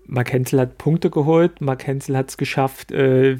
Mark 0.06 0.32
Hensel 0.32 0.60
hat 0.60 0.78
Punkte 0.78 1.10
geholt, 1.10 1.60
Mark 1.60 1.84
Hensel 1.84 2.16
hat 2.16 2.28
es 2.28 2.36
geschafft, 2.36 2.92
äh, 2.92 3.38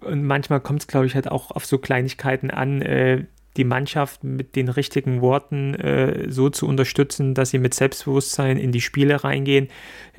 und 0.00 0.22
manchmal 0.22 0.60
kommt 0.60 0.82
es, 0.82 0.86
glaube 0.86 1.06
ich, 1.06 1.16
halt 1.16 1.28
auch 1.28 1.50
auf 1.50 1.66
so 1.66 1.78
Kleinigkeiten 1.78 2.52
an, 2.52 2.82
äh, 2.82 3.24
die 3.56 3.64
Mannschaft 3.64 4.24
mit 4.24 4.56
den 4.56 4.68
richtigen 4.68 5.20
Worten 5.20 5.74
äh, 5.74 6.30
so 6.30 6.50
zu 6.50 6.66
unterstützen, 6.66 7.34
dass 7.34 7.50
sie 7.50 7.58
mit 7.58 7.74
Selbstbewusstsein 7.74 8.56
in 8.56 8.72
die 8.72 8.80
Spiele 8.80 9.22
reingehen. 9.22 9.68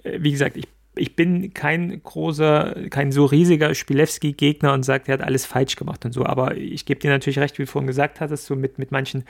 Äh, 0.04 0.20
wie 0.22 0.32
gesagt, 0.32 0.58
ich, 0.58 0.68
ich 0.96 1.16
bin 1.16 1.54
kein 1.54 2.02
großer, 2.02 2.90
kein 2.90 3.12
so 3.12 3.26
riesiger 3.26 3.74
Spilewski-Gegner 3.74 4.74
und 4.74 4.84
sage, 4.84 5.04
er 5.08 5.16
hat 5.16 5.22
alles 5.22 5.46
falsch 5.46 5.76
gemacht 5.76 6.06
und 6.06 6.14
so, 6.14 6.26
aber 6.26 6.56
ich 6.56 6.86
gebe 6.86 7.00
dir 7.00 7.10
natürlich 7.10 7.40
recht, 7.40 7.58
wie 7.58 7.64
du 7.64 7.68
vorhin 7.68 7.88
gesagt 7.88 8.22
hattest, 8.22 8.46
so 8.46 8.56
mit, 8.56 8.80
mit 8.80 8.92
manchen 8.92 9.26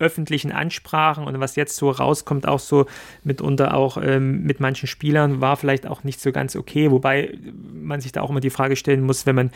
öffentlichen 0.00 0.50
Ansprachen 0.50 1.24
und 1.24 1.38
was 1.38 1.56
jetzt 1.56 1.76
so 1.76 1.90
rauskommt, 1.90 2.48
auch 2.48 2.58
so 2.58 2.86
mitunter 3.22 3.74
auch 3.74 3.98
ähm, 4.02 4.42
mit 4.42 4.58
manchen 4.58 4.86
Spielern, 4.86 5.40
war 5.40 5.56
vielleicht 5.56 5.86
auch 5.86 6.02
nicht 6.04 6.20
so 6.20 6.32
ganz 6.32 6.56
okay, 6.56 6.90
wobei 6.90 7.38
man 7.72 8.00
sich 8.00 8.10
da 8.10 8.22
auch 8.22 8.30
immer 8.30 8.40
die 8.40 8.50
Frage 8.50 8.76
stellen 8.76 9.02
muss, 9.02 9.26
wenn 9.26 9.36
man 9.36 9.50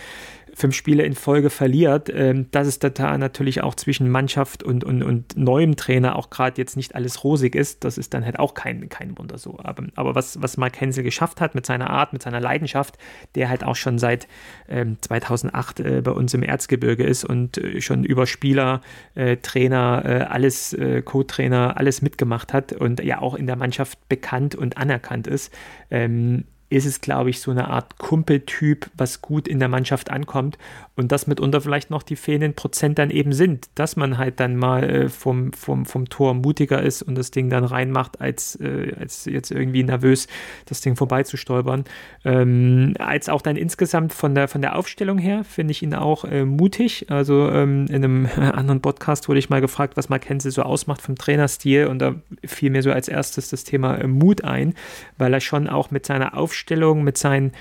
fünf 0.55 0.75
Spiele 0.75 1.03
in 1.03 1.15
Folge 1.15 1.51
verliert, 1.51 2.11
ähm, 2.15 2.47
dass 2.51 2.67
es 2.67 2.79
da 2.79 3.19
natürlich 3.19 3.63
auch 3.63 3.75
zwischen 3.75 4.09
Mannschaft 4.09 4.63
und, 4.63 4.85
und, 4.85 5.03
und 5.03 5.37
neuem 5.37 5.77
Trainer 5.77 6.17
auch 6.17 6.31
gerade 6.31 6.61
jetzt 6.61 6.77
nicht 6.77 6.95
alles 6.95 7.25
rosig 7.25 7.55
ist, 7.55 7.85
das 7.85 7.99
ist 7.99 8.15
dann 8.15 8.25
halt 8.25 8.39
auch 8.39 8.55
kein, 8.55 8.89
kein 8.89 9.19
Wunder 9.19 9.39
so. 9.39 9.59
Aber, 9.63 9.85
aber 9.97 10.15
was, 10.15 10.41
was 10.41 10.57
Mark 10.57 10.81
Hensel 10.81 11.03
geschafft 11.03 11.41
hat 11.41 11.55
mit 11.55 11.67
seiner 11.67 11.91
Art, 11.91 12.13
mit 12.13 12.23
seiner 12.23 12.41
Leidenschaft, 12.41 12.99
der 13.35 13.49
halt 13.49 13.65
auch 13.65 13.77
schon 13.77 13.99
seit 13.99 14.29
ähm, 14.69 14.97
2008 15.01 15.81
äh, 15.81 16.03
bei 16.03 16.13
uns 16.13 16.33
im 16.35 16.43
Erzgebirge 16.43 17.05
ist 17.05 17.25
und 17.25 17.59
äh, 17.59 17.81
schon 17.81 18.05
über 18.05 18.27
Spieler, 18.27 18.81
äh, 19.15 19.37
Trainer, 19.39 20.03
äh, 20.05 20.23
alles, 20.23 20.73
äh, 20.73 21.03
Co-Trainer, 21.03 21.77
alles 21.77 22.03
mitgemacht 22.03 22.53
hat 22.53 22.73
und 22.73 23.03
ja 23.03 23.21
auch 23.21 23.35
in 23.35 23.47
der 23.47 23.57
Mannschaft 23.57 24.09
bekannt 24.09 24.55
und 24.55 24.79
anerkannt 24.79 25.27
ist, 25.27 25.53
ähm, 25.91 26.45
ist 26.75 26.87
es, 26.87 27.01
glaube 27.01 27.31
ich, 27.31 27.41
so 27.41 27.51
eine 27.51 27.69
Art 27.69 27.99
Kumpeltyp, 27.99 28.91
was 28.97 29.23
gut 29.23 29.47
in 29.47 29.59
der 29.59 29.69
Mannschaft 29.69 30.11
ankommt 30.11 30.59
und 30.97 31.11
das 31.11 31.27
mitunter 31.27 31.61
vielleicht 31.61 31.91
noch 31.91 32.03
die 32.03 32.17
fehlenden 32.17 32.55
Prozent 32.55 32.99
dann 32.99 33.11
eben 33.11 33.33
sind, 33.33 33.69
dass 33.75 33.97
man 33.97 34.19
halt 34.19 34.39
dann 34.41 34.57
mal 34.57 34.85
äh, 34.85 35.09
vom, 35.09 35.53
vom, 35.53 35.87
vom 35.87 36.09
Tor 36.09 36.35
mutiger 36.35 36.83
ist 36.83 37.03
und 37.03 37.17
das 37.17 37.31
Ding 37.31 37.51
dann 37.51 37.65
reinmacht, 37.65 38.21
als, 38.21 38.57
äh, 38.61 38.95
als 38.99 39.25
jetzt 39.25 39.51
irgendwie 39.51 39.83
nervös 39.83 40.29
das 40.67 40.81
Ding 40.81 40.95
vorbeizustolpern. 40.95 41.85
Ähm, 42.25 42.95
als 42.99 43.29
auch 43.29 43.43
dann 43.43 43.57
insgesamt 43.57 44.13
von 44.13 44.35
der, 44.35 44.47
von 44.47 44.63
der 44.63 44.77
Aufstellung 44.77 45.19
her 45.19 45.43
finde 45.45 45.73
ich 45.73 45.83
ihn 45.83 45.95
auch 45.95 46.25
äh, 46.25 46.45
mutig. 46.45 47.07
Also 47.11 47.51
ähm, 47.51 47.87
in 47.89 48.05
einem 48.05 48.29
anderen 48.37 48.81
Podcast 48.81 49.29
wurde 49.29 49.39
ich 49.39 49.51
mal 49.51 49.61
gefragt, 49.61 49.97
was 49.97 50.09
Mackenzie 50.09 50.51
so 50.51 50.63
ausmacht 50.63 51.03
vom 51.03 51.17
Trainerstil 51.17 51.87
und 51.87 51.99
da 51.99 52.15
fiel 52.45 52.71
mir 52.71 52.83
so 52.83 52.93
als 52.93 53.09
erstes 53.09 53.51
das 53.51 53.65
Thema 53.65 53.97
äh, 53.97 54.07
Mut 54.07 54.45
ein, 54.45 54.75
weil 55.19 55.33
er 55.33 55.41
schon 55.41 55.69
auch 55.69 55.91
mit 55.91 56.07
seiner 56.07 56.37
Aufstellung 56.37 56.64
Aufstellung, 56.65 57.05
mit 57.05 57.19
seinen, 57.19 57.53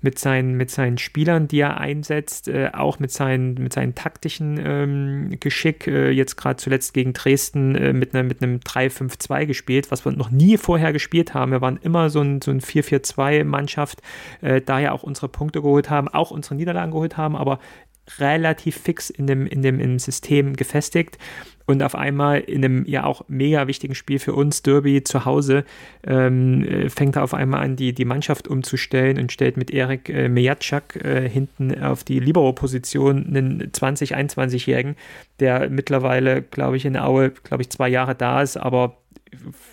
mit 0.00 0.18
seinen, 0.18 0.56
mit 0.56 0.70
seinen 0.70 0.96
Spielern, 0.96 1.46
die 1.46 1.60
er 1.60 1.78
einsetzt, 1.78 2.48
äh, 2.48 2.70
auch 2.72 2.98
mit 2.98 3.10
seinen, 3.10 3.54
mit 3.54 3.74
seinen 3.74 3.94
taktischen 3.94 4.58
ähm, 4.64 5.36
Geschick, 5.40 5.86
äh, 5.86 6.10
jetzt 6.10 6.36
gerade 6.36 6.56
zuletzt 6.56 6.94
gegen 6.94 7.12
Dresden 7.12 7.74
äh, 7.74 7.92
mit, 7.92 8.14
ne, 8.14 8.22
mit 8.22 8.42
einem 8.42 8.60
3-5-2 8.60 9.44
gespielt, 9.44 9.90
was 9.90 10.06
wir 10.06 10.12
noch 10.12 10.30
nie 10.30 10.56
vorher 10.56 10.94
gespielt 10.94 11.34
haben. 11.34 11.52
Wir 11.52 11.60
waren 11.60 11.78
immer 11.82 12.08
so 12.08 12.22
ein, 12.22 12.40
so 12.40 12.50
ein 12.50 12.62
4-4-2-Mannschaft, 12.62 14.00
äh, 14.40 14.62
daher 14.62 14.94
auch 14.94 15.02
unsere 15.02 15.28
Punkte 15.28 15.60
geholt 15.60 15.90
haben, 15.90 16.08
auch 16.08 16.30
unsere 16.30 16.54
Niederlagen 16.54 16.92
geholt 16.92 17.18
haben, 17.18 17.36
aber 17.36 17.58
relativ 18.18 18.76
fix 18.76 19.10
in 19.10 19.26
dem, 19.26 19.46
in 19.46 19.62
dem, 19.62 19.80
im 19.80 19.98
System 19.98 20.54
gefestigt 20.54 21.18
und 21.66 21.82
auf 21.82 21.96
einmal 21.96 22.40
in 22.40 22.64
einem 22.64 22.84
ja 22.86 23.04
auch 23.04 23.24
mega 23.28 23.66
wichtigen 23.66 23.94
Spiel 23.94 24.18
für 24.18 24.34
uns, 24.34 24.62
Derby 24.62 25.02
zu 25.02 25.24
Hause, 25.24 25.64
ähm, 26.06 26.62
äh, 26.62 26.88
fängt 26.88 27.16
er 27.16 27.24
auf 27.24 27.34
einmal 27.34 27.62
an, 27.62 27.76
die, 27.76 27.92
die 27.92 28.04
Mannschaft 28.04 28.46
umzustellen 28.48 29.18
und 29.18 29.32
stellt 29.32 29.56
mit 29.56 29.72
Erik 29.72 30.08
äh, 30.08 30.28
Mejatschak 30.28 30.96
äh, 31.04 31.28
hinten 31.28 31.82
auf 31.82 32.04
die 32.04 32.20
Libero-Position 32.20 33.26
einen 33.26 33.72
20-, 33.72 34.14
21-Jährigen, 34.14 34.94
der 35.40 35.68
mittlerweile, 35.68 36.42
glaube 36.42 36.76
ich, 36.76 36.84
in 36.84 36.96
Aue, 36.96 37.30
glaube 37.30 37.62
ich, 37.62 37.70
zwei 37.70 37.88
Jahre 37.88 38.14
da 38.14 38.42
ist, 38.42 38.56
aber 38.56 38.98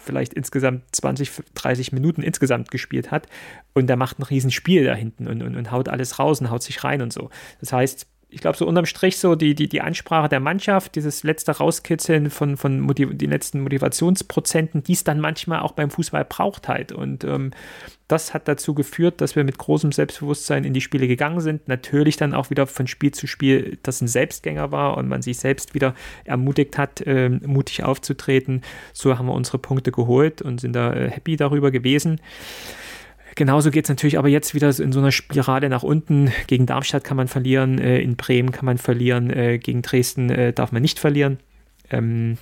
vielleicht 0.03 0.33
insgesamt 0.33 0.83
20, 0.93 1.31
30 1.53 1.91
Minuten 1.91 2.23
insgesamt 2.23 2.71
gespielt 2.71 3.11
hat 3.11 3.27
und 3.73 3.87
der 3.87 3.97
macht 3.97 4.19
ein 4.19 4.23
Riesenspiel 4.23 4.83
da 4.83 4.95
hinten 4.95 5.27
und, 5.27 5.43
und, 5.43 5.55
und 5.55 5.71
haut 5.71 5.89
alles 5.89 6.17
raus 6.19 6.41
und 6.41 6.49
haut 6.49 6.63
sich 6.63 6.83
rein 6.83 7.01
und 7.01 7.13
so. 7.13 7.29
Das 7.59 7.71
heißt, 7.71 8.07
ich 8.33 8.41
glaube, 8.41 8.57
so 8.57 8.65
unterm 8.65 8.85
Strich 8.85 9.17
so 9.17 9.35
die, 9.35 9.53
die, 9.53 9.69
die 9.69 9.81
Ansprache 9.81 10.27
der 10.27 10.39
Mannschaft, 10.39 10.95
dieses 10.95 11.23
letzte 11.23 11.51
Rauskitzeln 11.51 12.31
von, 12.31 12.57
von 12.57 12.79
Motiv 12.79 13.09
den 13.13 13.29
letzten 13.29 13.61
Motivationsprozenten, 13.61 14.83
die 14.83 14.93
es 14.93 15.03
dann 15.03 15.19
manchmal 15.19 15.59
auch 15.59 15.73
beim 15.73 15.91
Fußball 15.91 16.25
braucht 16.25 16.67
halt. 16.67 16.91
Und 16.91 17.23
ähm, 17.23 17.51
das 18.07 18.33
hat 18.33 18.47
dazu 18.47 18.73
geführt, 18.73 19.21
dass 19.21 19.35
wir 19.35 19.43
mit 19.43 19.59
großem 19.59 19.91
Selbstbewusstsein 19.91 20.63
in 20.63 20.73
die 20.73 20.81
Spiele 20.81 21.07
gegangen 21.07 21.41
sind. 21.41 21.67
Natürlich 21.67 22.17
dann 22.17 22.33
auch 22.33 22.49
wieder 22.49 22.65
von 22.65 22.87
Spiel 22.87 23.11
zu 23.11 23.27
Spiel, 23.27 23.77
das 23.83 24.01
ein 24.01 24.07
Selbstgänger 24.07 24.71
war 24.71 24.97
und 24.97 25.07
man 25.07 25.21
sich 25.21 25.37
selbst 25.37 25.75
wieder 25.75 25.93
ermutigt 26.25 26.77
hat, 26.77 27.01
äh, 27.01 27.29
mutig 27.29 27.83
aufzutreten. 27.83 28.61
So 28.93 29.17
haben 29.17 29.27
wir 29.27 29.33
unsere 29.33 29.59
Punkte 29.59 29.91
geholt 29.91 30.41
und 30.41 30.59
sind 30.59 30.73
da 30.73 30.91
äh, 30.93 31.09
happy 31.09 31.37
darüber 31.37 31.69
gewesen. 31.69 32.19
Genauso 33.35 33.71
geht 33.71 33.85
es 33.85 33.89
natürlich 33.89 34.17
aber 34.17 34.27
jetzt 34.27 34.53
wieder 34.53 34.67
in 34.79 34.91
so 34.91 34.99
einer 34.99 35.11
Spirale 35.11 35.69
nach 35.69 35.83
unten. 35.83 36.31
Gegen 36.47 36.65
Darmstadt 36.65 37.03
kann 37.03 37.17
man 37.17 37.27
verlieren, 37.27 37.79
äh, 37.79 37.99
in 37.99 38.15
Bremen 38.15 38.51
kann 38.51 38.65
man 38.65 38.77
verlieren, 38.77 39.29
äh, 39.29 39.57
gegen 39.57 39.81
Dresden 39.81 40.29
äh, 40.29 40.53
darf 40.53 40.71
man 40.71 40.81
nicht 40.81 40.99
verlieren. 40.99 41.39
Ähm, 41.89 42.37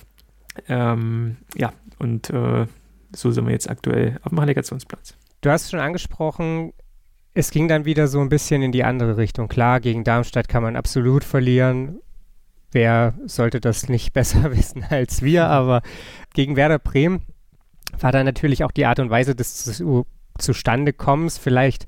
ähm, 0.68 1.36
ja, 1.56 1.72
und 1.98 2.30
äh, 2.30 2.66
so 3.14 3.30
sind 3.30 3.46
wir 3.46 3.52
jetzt 3.52 3.70
aktuell 3.70 4.18
auf 4.22 4.30
dem 4.30 4.38
Relegationsplatz. 4.38 5.14
Du 5.40 5.50
hast 5.50 5.70
schon 5.70 5.80
angesprochen, 5.80 6.72
es 7.34 7.50
ging 7.50 7.68
dann 7.68 7.84
wieder 7.84 8.08
so 8.08 8.20
ein 8.20 8.28
bisschen 8.28 8.62
in 8.62 8.72
die 8.72 8.84
andere 8.84 9.16
Richtung. 9.16 9.48
Klar, 9.48 9.80
gegen 9.80 10.04
Darmstadt 10.04 10.48
kann 10.48 10.62
man 10.62 10.76
absolut 10.76 11.24
verlieren. 11.24 12.00
Wer 12.70 13.14
sollte 13.26 13.60
das 13.60 13.88
nicht 13.88 14.12
besser 14.12 14.54
wissen 14.54 14.84
als 14.88 15.22
wir? 15.22 15.46
Aber 15.46 15.82
gegen 16.34 16.56
Werder 16.56 16.78
Bremen 16.78 17.22
war 17.98 18.12
dann 18.12 18.26
natürlich 18.26 18.64
auch 18.64 18.70
die 18.70 18.86
Art 18.86 18.98
und 18.98 19.10
Weise 19.10 19.34
des 19.34 19.82
zustande 20.38 20.92
kommst, 20.92 21.38
vielleicht 21.38 21.86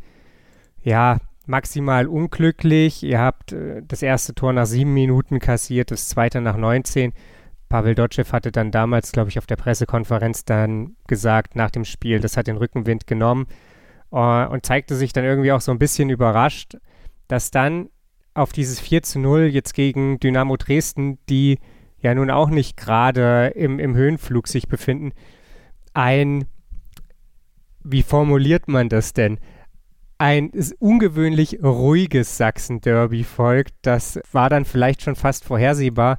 ja 0.83 1.19
maximal 1.47 2.07
unglücklich. 2.07 3.03
Ihr 3.03 3.21
habt 3.21 3.53
äh, 3.53 3.83
das 3.87 4.03
erste 4.03 4.35
Tor 4.35 4.53
nach 4.53 4.67
sieben 4.67 4.95
Minuten 4.95 5.39
kassiert, 5.39 5.91
das 5.91 6.09
zweite 6.09 6.41
nach 6.41 6.57
19. 6.57 7.13
Pavel 7.69 7.95
Dotschew 7.95 8.25
hatte 8.31 8.53
dann 8.53 8.71
damals, 8.71 9.13
glaube 9.13 9.31
ich, 9.31 9.39
auf 9.39 9.47
der 9.47 9.57
Pressekonferenz 9.57 10.45
dann 10.45 10.97
gesagt 11.07 11.57
nach 11.57 11.71
dem 11.71 11.85
Spiel, 11.85 12.21
das 12.21 12.37
hat 12.37 12.47
den 12.47 12.57
Rückenwind 12.57 13.07
genommen 13.07 13.47
uh, 14.13 14.47
und 14.51 14.65
zeigte 14.65 14.95
sich 14.95 15.13
dann 15.13 15.25
irgendwie 15.25 15.51
auch 15.51 15.61
so 15.61 15.73
ein 15.73 15.79
bisschen 15.79 16.11
überrascht, 16.11 16.77
dass 17.27 17.51
dann 17.51 17.89
auf 18.35 18.53
dieses 18.53 18.81
4 18.81 19.03
zu 19.03 19.19
0 19.19 19.45
jetzt 19.47 19.75
gegen 19.75 20.21
Dynamo 20.21 20.57
Dresden, 20.57 21.19
die 21.29 21.59
ja 21.99 22.15
nun 22.15 22.31
auch 22.31 22.51
nicht 22.51 22.77
gerade 22.77 23.49
im, 23.55 23.79
im 23.79 23.95
Höhenflug 23.97 24.47
sich 24.47 24.69
befinden, 24.69 25.13
ein 25.95 26.45
wie 27.85 28.03
formuliert 28.03 28.67
man 28.67 28.89
das 28.89 29.13
denn? 29.13 29.39
Ein 30.19 30.51
ungewöhnlich 30.79 31.63
ruhiges 31.63 32.37
Sachsen-Derby 32.37 33.25
folgt. 33.25 33.75
Das 33.83 34.21
war 34.33 34.49
dann 34.49 34.65
vielleicht 34.65 35.03
schon 35.03 35.17
fast 35.17 35.45
vorhersehbar. 35.45 36.19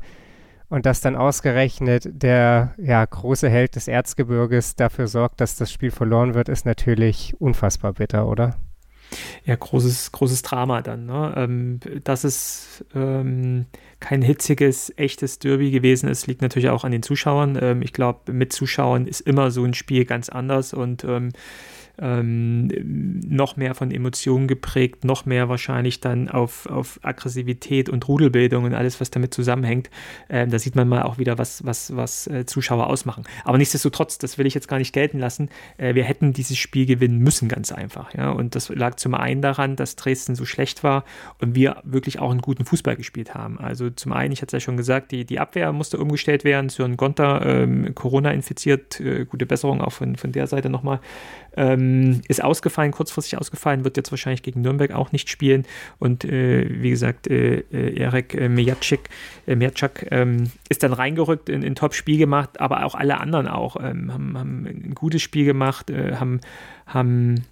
Und 0.68 0.86
dass 0.86 1.02
dann 1.02 1.16
ausgerechnet 1.16 2.10
der 2.12 2.74
ja, 2.78 3.04
große 3.06 3.50
Held 3.50 3.76
des 3.76 3.88
Erzgebirges 3.88 4.76
dafür 4.76 5.08
sorgt, 5.08 5.40
dass 5.40 5.56
das 5.56 5.72
Spiel 5.72 5.92
verloren 5.92 6.34
wird, 6.34 6.50
ist 6.50 6.66
natürlich 6.66 7.40
unfassbar 7.40 7.94
bitter, 7.94 8.28
oder? 8.28 8.56
Ja, 9.46 9.56
großes, 9.56 10.12
großes 10.12 10.42
Drama 10.42 10.82
dann. 10.82 11.06
Ne? 11.06 11.34
Ähm, 11.38 11.80
dass 12.04 12.24
es 12.24 12.84
ähm, 12.94 13.66
kein 14.00 14.22
hitziges, 14.22 14.94
echtes 14.98 15.40
Derby 15.40 15.72
gewesen 15.72 16.10
ist, 16.10 16.28
liegt 16.28 16.42
natürlich 16.42 16.70
auch 16.70 16.84
an 16.84 16.92
den 16.92 17.04
Zuschauern. 17.04 17.58
Ähm, 17.62 17.82
ich 17.82 17.94
glaube, 17.94 18.32
mit 18.32 18.54
Zuschauern 18.54 19.08
ist 19.08 19.22
immer 19.22 19.52
so 19.52 19.64
ein 19.64 19.74
Spiel 19.74 20.06
ganz 20.06 20.30
anders 20.30 20.74
und 20.74 21.04
ähm, 21.04 21.32
ähm, 22.00 22.68
noch 23.28 23.58
mehr 23.58 23.76
von 23.76 23.92
Emotionen 23.92 24.48
geprägt, 24.48 25.04
noch 25.04 25.26
mehr 25.26 25.50
wahrscheinlich 25.50 26.02
dann 26.02 26.30
auf, 26.30 26.66
auf 26.68 27.00
Aggressivität 27.04 27.90
und 27.90 28.08
Rudelbildung 28.08 28.66
und 28.66 28.74
alles, 28.74 29.00
was 29.00 29.12
damit 29.12 29.34
zusammenhängt. 29.34 29.90
Ähm, 30.30 30.50
da 30.50 30.60
sieht 30.60 30.76
man 30.76 30.88
mal 30.88 31.04
auch 31.04 31.18
wieder, 31.18 31.38
was, 31.38 31.66
was, 31.66 31.96
was 31.96 32.28
äh, 32.28 32.46
Zuschauer 32.46 32.88
ausmachen. 32.88 33.24
Aber 33.44 33.58
nichtsdestotrotz, 33.58 34.18
das 34.18 34.38
will 34.38 34.46
ich 34.46 34.54
jetzt 34.54 34.68
gar 34.68 34.78
nicht 34.78 34.94
gelten 34.94 35.20
lassen, 35.20 35.50
äh, 35.78 35.96
wir 35.96 36.04
hätten 36.04 36.34
dieses 36.34 36.58
Spiel 36.58 36.86
gewinnen 36.86 37.20
müssen, 37.20 37.48
ganz 37.48 37.72
einfach. 37.72 38.14
Ja? 38.14 38.32
Und 38.32 38.56
das 38.56 38.70
lag 38.70 38.96
zum 38.96 39.14
einen 39.16 39.42
daran, 39.42 39.76
dass 39.76 39.96
Dresden 39.96 40.36
so 40.36 40.46
schlecht 40.46 40.84
war 40.84 41.06
und 41.40 41.56
wir 41.56 41.78
wirklich 41.84 42.20
auch 42.20 42.32
einen 42.32 42.42
guten 42.42 42.66
Fußball 42.66 42.96
gespielt 42.96 43.34
haben. 43.34 43.60
Also 43.60 43.90
zum 43.90 44.14
einen, 44.14 44.32
ich 44.32 44.42
hatte 44.42 44.56
es 44.56 44.64
ja 44.64 44.66
schon 44.66 44.78
gesagt, 44.78 45.12
die, 45.12 45.26
die 45.26 45.40
Abwehr 45.40 45.72
musste 45.72 45.98
umgestellt 45.98 46.44
werden. 46.44 46.70
Sören 46.70 46.98
Gonter, 46.98 47.46
ähm, 47.46 47.94
Corona 47.96 48.32
infiziert, 48.32 49.00
äh, 49.00 49.26
gute 49.26 49.46
Besserung 49.46 49.82
auch 49.82 49.92
von, 49.92 50.16
von 50.16 50.32
der 50.32 50.48
Seite 50.48 50.70
nochmal. 50.70 51.00
Ähm, 51.56 52.22
ist 52.28 52.44
ausgefallen, 52.44 52.92
kurzfristig 52.92 53.38
ausgefallen, 53.38 53.84
wird 53.84 53.98
jetzt 53.98 54.12
wahrscheinlich 54.12 54.44
gegen 54.44 54.62
Nürnberg 54.62 54.92
auch 54.92 55.12
nicht 55.12 55.30
spielen. 55.30 55.66
Und 56.00 56.26
äh, 56.26 56.68
wie 56.70 56.90
gesagt, 56.90 57.28
äh, 57.28 57.64
äh 57.72 57.98
Erik 57.98 58.34
äh, 58.36 58.50
Mijacek, 58.50 59.10
äh, 59.48 59.56
Mijacek 59.56 60.08
ähm, 60.12 60.52
ist 60.70 60.84
dann 60.84 60.94
reingerückt, 60.94 61.50
in 61.50 61.64
ein 61.64 61.76
Top-Spiel 61.76 62.18
gemacht, 62.18 62.60
aber 62.60 62.86
auch 62.86 62.96
alle 62.96 63.20
anderen 63.20 63.48
auch 63.48 63.78
ähm, 63.78 64.14
haben, 64.14 64.38
haben, 64.38 64.66
ein 64.66 64.96
gutes 64.96 65.22
Spiel 65.22 65.46
gemacht, 65.46 65.90
äh, 65.90 66.16
haben, 66.16 66.42
haben 66.86 67.46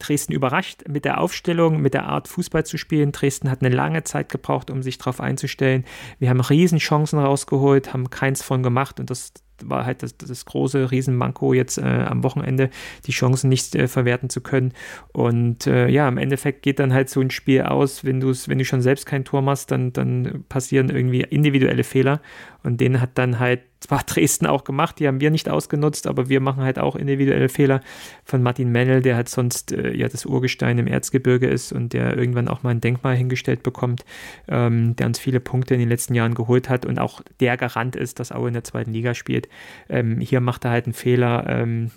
Dresden 0.00 0.32
überrascht 0.32 0.82
mit 0.88 1.04
der 1.04 1.20
Aufstellung, 1.20 1.80
mit 1.80 1.94
der 1.94 2.06
Art 2.06 2.26
Fußball 2.26 2.64
zu 2.64 2.78
spielen. 2.78 3.12
Dresden 3.12 3.50
hat 3.50 3.62
eine 3.62 3.74
lange 3.74 4.02
Zeit 4.02 4.30
gebraucht, 4.30 4.70
um 4.70 4.82
sich 4.82 4.98
darauf 4.98 5.20
einzustellen. 5.20 5.84
Wir 6.18 6.30
haben 6.30 6.40
Riesenchancen 6.40 7.18
rausgeholt, 7.18 7.92
haben 7.92 8.10
keins 8.10 8.42
von 8.42 8.62
gemacht 8.62 8.98
und 8.98 9.10
das 9.10 9.32
war 9.68 9.84
halt 9.84 10.02
das, 10.02 10.16
das 10.16 10.44
große 10.44 10.90
Riesenmanko 10.90 11.52
jetzt 11.52 11.78
äh, 11.78 11.82
am 11.82 12.22
Wochenende, 12.22 12.70
die 13.06 13.12
Chancen 13.12 13.48
nicht 13.48 13.74
äh, 13.74 13.88
verwerten 13.88 14.30
zu 14.30 14.40
können. 14.40 14.72
Und 15.12 15.66
äh, 15.66 15.88
ja, 15.88 16.08
im 16.08 16.18
Endeffekt 16.18 16.62
geht 16.62 16.78
dann 16.78 16.92
halt 16.92 17.10
so 17.10 17.20
ein 17.20 17.30
Spiel 17.30 17.62
aus, 17.62 18.04
wenn 18.04 18.20
du 18.20 18.30
wenn 18.46 18.58
du 18.58 18.64
schon 18.64 18.82
selbst 18.82 19.06
kein 19.06 19.24
Tor 19.24 19.42
machst, 19.42 19.70
dann, 19.70 19.92
dann 19.92 20.44
passieren 20.48 20.88
irgendwie 20.88 21.22
individuelle 21.22 21.84
Fehler. 21.84 22.20
Und 22.62 22.80
den 22.80 23.00
hat 23.00 23.10
dann 23.16 23.38
halt 23.38 23.60
zwar 23.80 24.02
Dresden 24.06 24.46
auch 24.46 24.64
gemacht, 24.64 24.98
die 24.98 25.06
haben 25.06 25.20
wir 25.20 25.30
nicht 25.30 25.48
ausgenutzt, 25.48 26.06
aber 26.06 26.28
wir 26.28 26.40
machen 26.40 26.62
halt 26.62 26.78
auch 26.78 26.96
individuelle 26.96 27.48
Fehler 27.48 27.80
von 28.24 28.42
Martin 28.42 28.70
Mennel, 28.70 29.02
der 29.02 29.16
halt 29.16 29.28
sonst 29.28 29.72
äh, 29.72 29.94
ja 29.94 30.08
das 30.08 30.26
Urgestein 30.26 30.78
im 30.78 30.86
Erzgebirge 30.86 31.48
ist 31.48 31.72
und 31.72 31.92
der 31.92 32.16
irgendwann 32.16 32.48
auch 32.48 32.62
mal 32.62 32.70
ein 32.70 32.80
Denkmal 32.80 33.16
hingestellt 33.16 33.62
bekommt, 33.62 34.04
ähm, 34.48 34.94
der 34.96 35.06
uns 35.06 35.18
viele 35.18 35.40
Punkte 35.40 35.74
in 35.74 35.80
den 35.80 35.88
letzten 35.88 36.14
Jahren 36.14 36.34
geholt 36.34 36.68
hat 36.68 36.86
und 36.86 36.98
auch 36.98 37.22
der 37.40 37.56
Garant 37.56 37.96
ist, 37.96 38.20
dass 38.20 38.32
Aue 38.32 38.48
in 38.48 38.54
der 38.54 38.64
zweiten 38.64 38.92
Liga 38.92 39.14
spielt. 39.14 39.48
Ähm, 39.88 40.20
hier 40.20 40.40
macht 40.40 40.64
er 40.64 40.70
halt 40.70 40.86
einen 40.86 40.94
Fehler 40.94 41.46
ähm, 41.48 41.90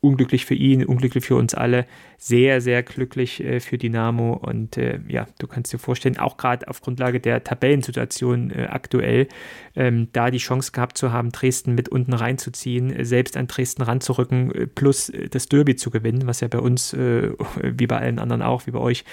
unglücklich 0.00 0.46
für 0.46 0.54
ihn, 0.54 0.84
unglücklich 0.84 1.24
für 1.24 1.36
uns 1.36 1.54
alle, 1.54 1.86
sehr, 2.16 2.60
sehr 2.60 2.82
glücklich 2.82 3.42
äh, 3.42 3.60
für 3.60 3.76
Dynamo 3.78 4.32
und 4.34 4.76
äh, 4.76 5.00
ja, 5.08 5.26
du 5.38 5.46
kannst 5.46 5.72
dir 5.72 5.78
vorstellen, 5.78 6.18
auch 6.18 6.36
gerade 6.36 6.68
auf 6.68 6.80
Grundlage 6.80 7.20
der 7.20 7.44
Tabellensituation 7.44 8.50
äh, 8.50 8.68
aktuell, 8.70 9.28
ähm, 9.76 10.08
da 10.12 10.30
die 10.30 10.38
Chance 10.38 10.72
gehabt 10.72 10.96
zu 10.96 11.12
haben, 11.12 11.32
Dresden 11.32 11.74
mit 11.74 11.88
unten 11.88 12.14
reinzuziehen, 12.14 12.94
äh, 12.94 13.04
selbst 13.04 13.36
an 13.36 13.46
Dresden 13.46 13.82
ranzurücken, 13.82 14.54
äh, 14.54 14.66
plus 14.66 15.10
äh, 15.10 15.28
das 15.28 15.48
Derby 15.48 15.76
zu 15.76 15.90
gewinnen, 15.90 16.26
was 16.26 16.40
ja 16.40 16.48
bei 16.48 16.58
uns, 16.58 16.92
wie 16.96 17.86
bei 17.86 17.98
allen 17.98 18.18
anderen 18.18 18.42
auch, 18.42 18.66
wie 18.66 18.70
bei 18.70 18.78
euch, 18.78 19.04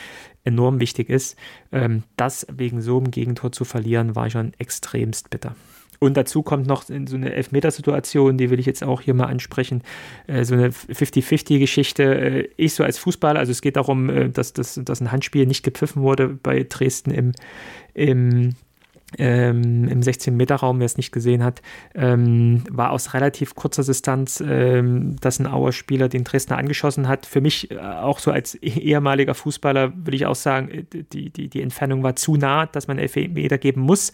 enorm 0.44 0.80
wichtig 0.80 1.10
ist. 1.10 1.38
Ähm, 1.72 2.04
das 2.16 2.48
wegen 2.50 2.82
so 2.82 2.98
einem 2.98 3.12
Gegentor 3.12 3.52
zu 3.52 3.66
verlieren, 3.66 4.16
war 4.16 4.30
schon 4.30 4.54
extremst 4.58 5.30
bitter. 5.30 5.56
Und 6.00 6.18
dazu 6.18 6.44
kommt 6.44 6.68
noch 6.68 6.84
so 6.84 6.94
eine 7.16 7.34
Elfmetersituation, 7.34 8.38
die 8.38 8.50
will 8.50 8.60
ich 8.60 8.66
jetzt 8.66 8.84
auch 8.84 9.02
hier 9.02 9.14
mal 9.14 9.26
ansprechen, 9.26 9.82
äh, 10.28 10.44
so 10.44 10.54
eine 10.54 10.70
50-50-Geschichte. 10.70 12.04
Äh, 12.04 12.50
ich 12.58 12.74
so 12.74 12.84
als 12.84 12.98
Fußballer, 12.98 13.40
also 13.40 13.52
es 13.52 13.62
geht 13.62 13.76
darum, 13.76 14.10
äh, 14.10 14.30
dass, 14.30 14.54
dass, 14.54 14.80
dass 14.84 15.02
ein 15.02 15.12
Handspiel 15.12 15.46
nicht 15.46 15.64
gepfiffen 15.64 16.02
wurde 16.02 16.28
bei 16.28 16.64
Dresden 16.64 17.12
im, 17.12 17.32
im 17.94 18.56
ähm, 19.18 19.88
im 19.88 20.02
16-Meter-Raum, 20.02 20.80
wer 20.80 20.86
es 20.86 20.98
nicht 20.98 21.14
gesehen 21.14 21.44
hat, 21.44 21.62
ähm, 21.96 22.64
war 22.70 22.92
aus 22.92 23.14
relativ 23.14 23.56
kurzer 23.56 23.84
Distanz, 23.84 24.44
ähm, 24.46 25.16
dass 25.22 25.40
ein 25.40 25.48
Auer 25.48 25.72
Spieler 25.72 26.10
den 26.10 26.26
Dresdner 26.26 26.58
angeschossen 26.58 27.08
hat. 27.08 27.26
Für 27.26 27.40
mich 27.40 27.80
auch 27.80 28.20
so 28.20 28.32
als 28.32 28.56
ehemaliger 28.62 29.34
Fußballer 29.34 29.94
würde 29.96 30.16
ich 30.16 30.26
auch 30.26 30.36
sagen, 30.36 30.88
die, 31.14 31.30
die, 31.30 31.48
die 31.48 31.62
Entfernung 31.62 32.04
war 32.04 32.18
zu 32.18 32.36
nah, 32.36 32.66
dass 32.66 32.88
man 32.88 33.00
Elfmeter 33.00 33.58
geben 33.58 33.82
muss. 33.82 34.12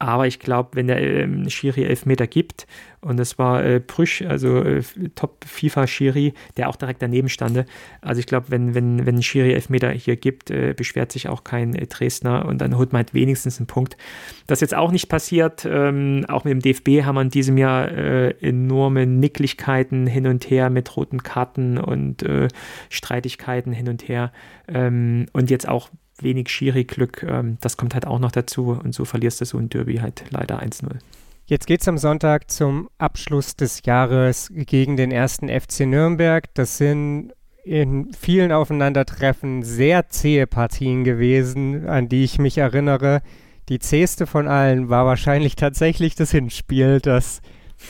Aber 0.00 0.26
ich 0.26 0.38
glaube, 0.38 0.70
wenn 0.72 0.86
der 0.86 0.98
ähm, 0.98 1.48
Schiri 1.50 1.84
Elfmeter 1.84 2.26
gibt, 2.26 2.66
und 3.02 3.18
das 3.18 3.38
war 3.38 3.62
äh, 3.62 3.80
Prüsch, 3.80 4.22
also 4.22 4.62
äh, 4.62 4.82
Top-FIFA-Schiri, 5.14 6.32
der 6.56 6.70
auch 6.70 6.76
direkt 6.76 7.02
daneben 7.02 7.28
stande. 7.28 7.66
Also 8.00 8.18
ich 8.18 8.26
glaube, 8.26 8.46
wenn, 8.48 8.74
wenn, 8.74 9.04
wenn 9.04 9.22
Schiri 9.22 9.52
Elfmeter 9.52 9.90
hier 9.90 10.16
gibt, 10.16 10.50
äh, 10.50 10.72
beschwert 10.74 11.12
sich 11.12 11.28
auch 11.28 11.44
kein 11.44 11.74
äh, 11.74 11.86
Dresdner 11.86 12.46
und 12.46 12.62
dann 12.62 12.78
holt 12.78 12.92
man 12.92 13.00
halt 13.00 13.12
wenigstens 13.12 13.58
einen 13.58 13.66
Punkt. 13.66 13.98
Das 14.46 14.62
jetzt 14.62 14.74
auch 14.74 14.90
nicht 14.90 15.10
passiert. 15.10 15.66
Ähm, 15.70 16.24
auch 16.28 16.44
mit 16.44 16.52
dem 16.52 16.60
DFB 16.60 17.04
haben 17.04 17.16
wir 17.16 17.22
in 17.22 17.28
diesem 17.28 17.58
Jahr 17.58 17.90
äh, 17.90 18.30
enorme 18.40 19.06
Nicklichkeiten 19.06 20.06
hin 20.06 20.26
und 20.26 20.48
her 20.48 20.70
mit 20.70 20.96
roten 20.96 21.22
Karten 21.22 21.76
und 21.76 22.22
äh, 22.22 22.48
Streitigkeiten 22.88 23.74
hin 23.74 23.88
und 23.90 24.08
her. 24.08 24.32
Ähm, 24.66 25.26
und 25.34 25.50
jetzt 25.50 25.68
auch 25.68 25.90
wenig 26.22 26.48
Schiri-Glück. 26.48 27.22
Ähm, 27.22 27.58
das 27.60 27.76
kommt 27.76 27.94
halt 27.94 28.06
auch 28.06 28.18
noch 28.18 28.32
dazu 28.32 28.78
und 28.82 28.94
so 28.94 29.04
verlierst 29.04 29.40
du 29.40 29.44
so 29.44 29.58
ein 29.58 29.68
Derby 29.68 29.96
halt 29.96 30.24
leider 30.30 30.62
1-0. 30.62 30.98
Jetzt 31.46 31.66
geht 31.66 31.80
es 31.80 31.88
am 31.88 31.98
Sonntag 31.98 32.50
zum 32.50 32.88
Abschluss 32.98 33.56
des 33.56 33.84
Jahres 33.84 34.52
gegen 34.52 34.96
den 34.96 35.10
ersten 35.10 35.48
FC 35.48 35.80
Nürnberg. 35.80 36.44
Das 36.54 36.78
sind 36.78 37.32
in 37.64 38.12
vielen 38.12 38.52
Aufeinandertreffen 38.52 39.62
sehr 39.62 40.08
zähe 40.08 40.46
Partien 40.46 41.04
gewesen, 41.04 41.88
an 41.88 42.08
die 42.08 42.24
ich 42.24 42.38
mich 42.38 42.58
erinnere. 42.58 43.22
Die 43.68 43.78
zäheste 43.78 44.26
von 44.26 44.48
allen 44.48 44.88
war 44.88 45.06
wahrscheinlich 45.06 45.56
tatsächlich 45.56 46.14
das 46.14 46.30
Hinspiel, 46.30 47.00
das 47.00 47.40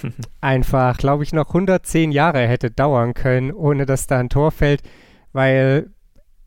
einfach, 0.41 0.97
glaube 0.97 1.25
ich, 1.25 1.33
noch 1.33 1.49
110 1.49 2.13
Jahre 2.13 2.47
hätte 2.47 2.71
dauern 2.71 3.15
können, 3.15 3.53
ohne 3.53 3.87
dass 3.87 4.07
da 4.07 4.19
ein 4.19 4.29
Tor 4.29 4.53
fällt, 4.53 4.83
weil 5.33 5.91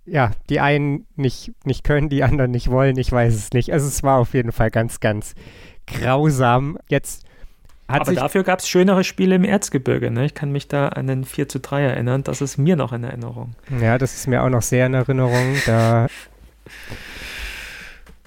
ja, 0.06 0.32
die 0.50 0.60
einen 0.60 1.06
nicht, 1.16 1.54
nicht 1.66 1.84
können, 1.84 2.10
die 2.10 2.24
anderen 2.24 2.52
nicht 2.52 2.70
wollen, 2.70 2.98
ich 2.98 3.12
weiß 3.12 3.34
es 3.34 3.52
nicht. 3.52 3.72
Also 3.72 3.88
es 3.88 4.04
war 4.04 4.20
auf 4.20 4.34
jeden 4.34 4.52
Fall 4.52 4.70
ganz, 4.70 5.00
ganz 5.00 5.34
grausam. 5.88 6.78
Jetzt 6.90 7.26
Aber 7.88 8.14
dafür 8.14 8.44
gab 8.44 8.60
es 8.60 8.68
schönere 8.68 9.04
Spiele 9.04 9.36
im 9.36 9.44
Erzgebirge. 9.44 10.12
Ne? 10.12 10.26
Ich 10.26 10.34
kann 10.34 10.52
mich 10.52 10.68
da 10.68 10.90
an 10.90 11.08
den 11.08 11.24
4 11.24 11.48
zu 11.48 11.60
3 11.60 11.82
erinnern. 11.82 12.24
Das 12.24 12.42
ist 12.42 12.58
mir 12.58 12.76
noch 12.76 12.92
in 12.92 13.04
Erinnerung. 13.04 13.56
Ja, 13.82 13.98
das 13.98 14.16
ist 14.16 14.28
mir 14.28 14.44
auch 14.44 14.50
noch 14.50 14.62
sehr 14.62 14.86
in 14.88 14.94
Erinnerung. 14.94 15.56
Da 15.66 16.08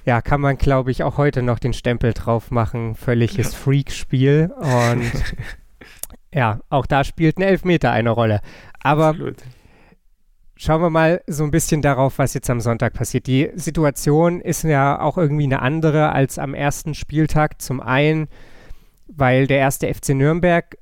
ja, 0.06 0.22
kann 0.22 0.40
man, 0.40 0.56
glaube 0.56 0.92
ich, 0.92 1.02
auch 1.02 1.18
heute 1.18 1.42
noch 1.42 1.58
den 1.58 1.72
Stempel 1.72 2.12
drauf 2.12 2.50
machen. 2.50 2.94
Völliges 2.94 3.52
ja. 3.52 3.58
Freak-Spiel. 3.58 4.52
Und 4.56 5.12
ja, 6.32 6.60
auch 6.70 6.86
da 6.86 7.04
spielt 7.04 7.38
ein 7.38 7.42
Elfmeter 7.42 7.90
eine 7.90 8.10
Rolle. 8.10 8.40
Aber 8.80 9.08
Absolut. 9.08 9.36
Schauen 10.58 10.80
wir 10.80 10.88
mal 10.88 11.22
so 11.26 11.44
ein 11.44 11.50
bisschen 11.50 11.82
darauf, 11.82 12.18
was 12.18 12.32
jetzt 12.32 12.48
am 12.48 12.60
Sonntag 12.60 12.94
passiert. 12.94 13.26
Die 13.26 13.50
Situation 13.56 14.40
ist 14.40 14.62
ja 14.62 14.98
auch 14.98 15.18
irgendwie 15.18 15.44
eine 15.44 15.60
andere 15.60 16.12
als 16.12 16.38
am 16.38 16.54
ersten 16.54 16.94
Spieltag. 16.94 17.60
Zum 17.60 17.82
einen, 17.82 18.28
weil 19.06 19.46
der 19.46 19.58
erste 19.58 19.92
FC 19.92 20.10
Nürnberg 20.10 20.78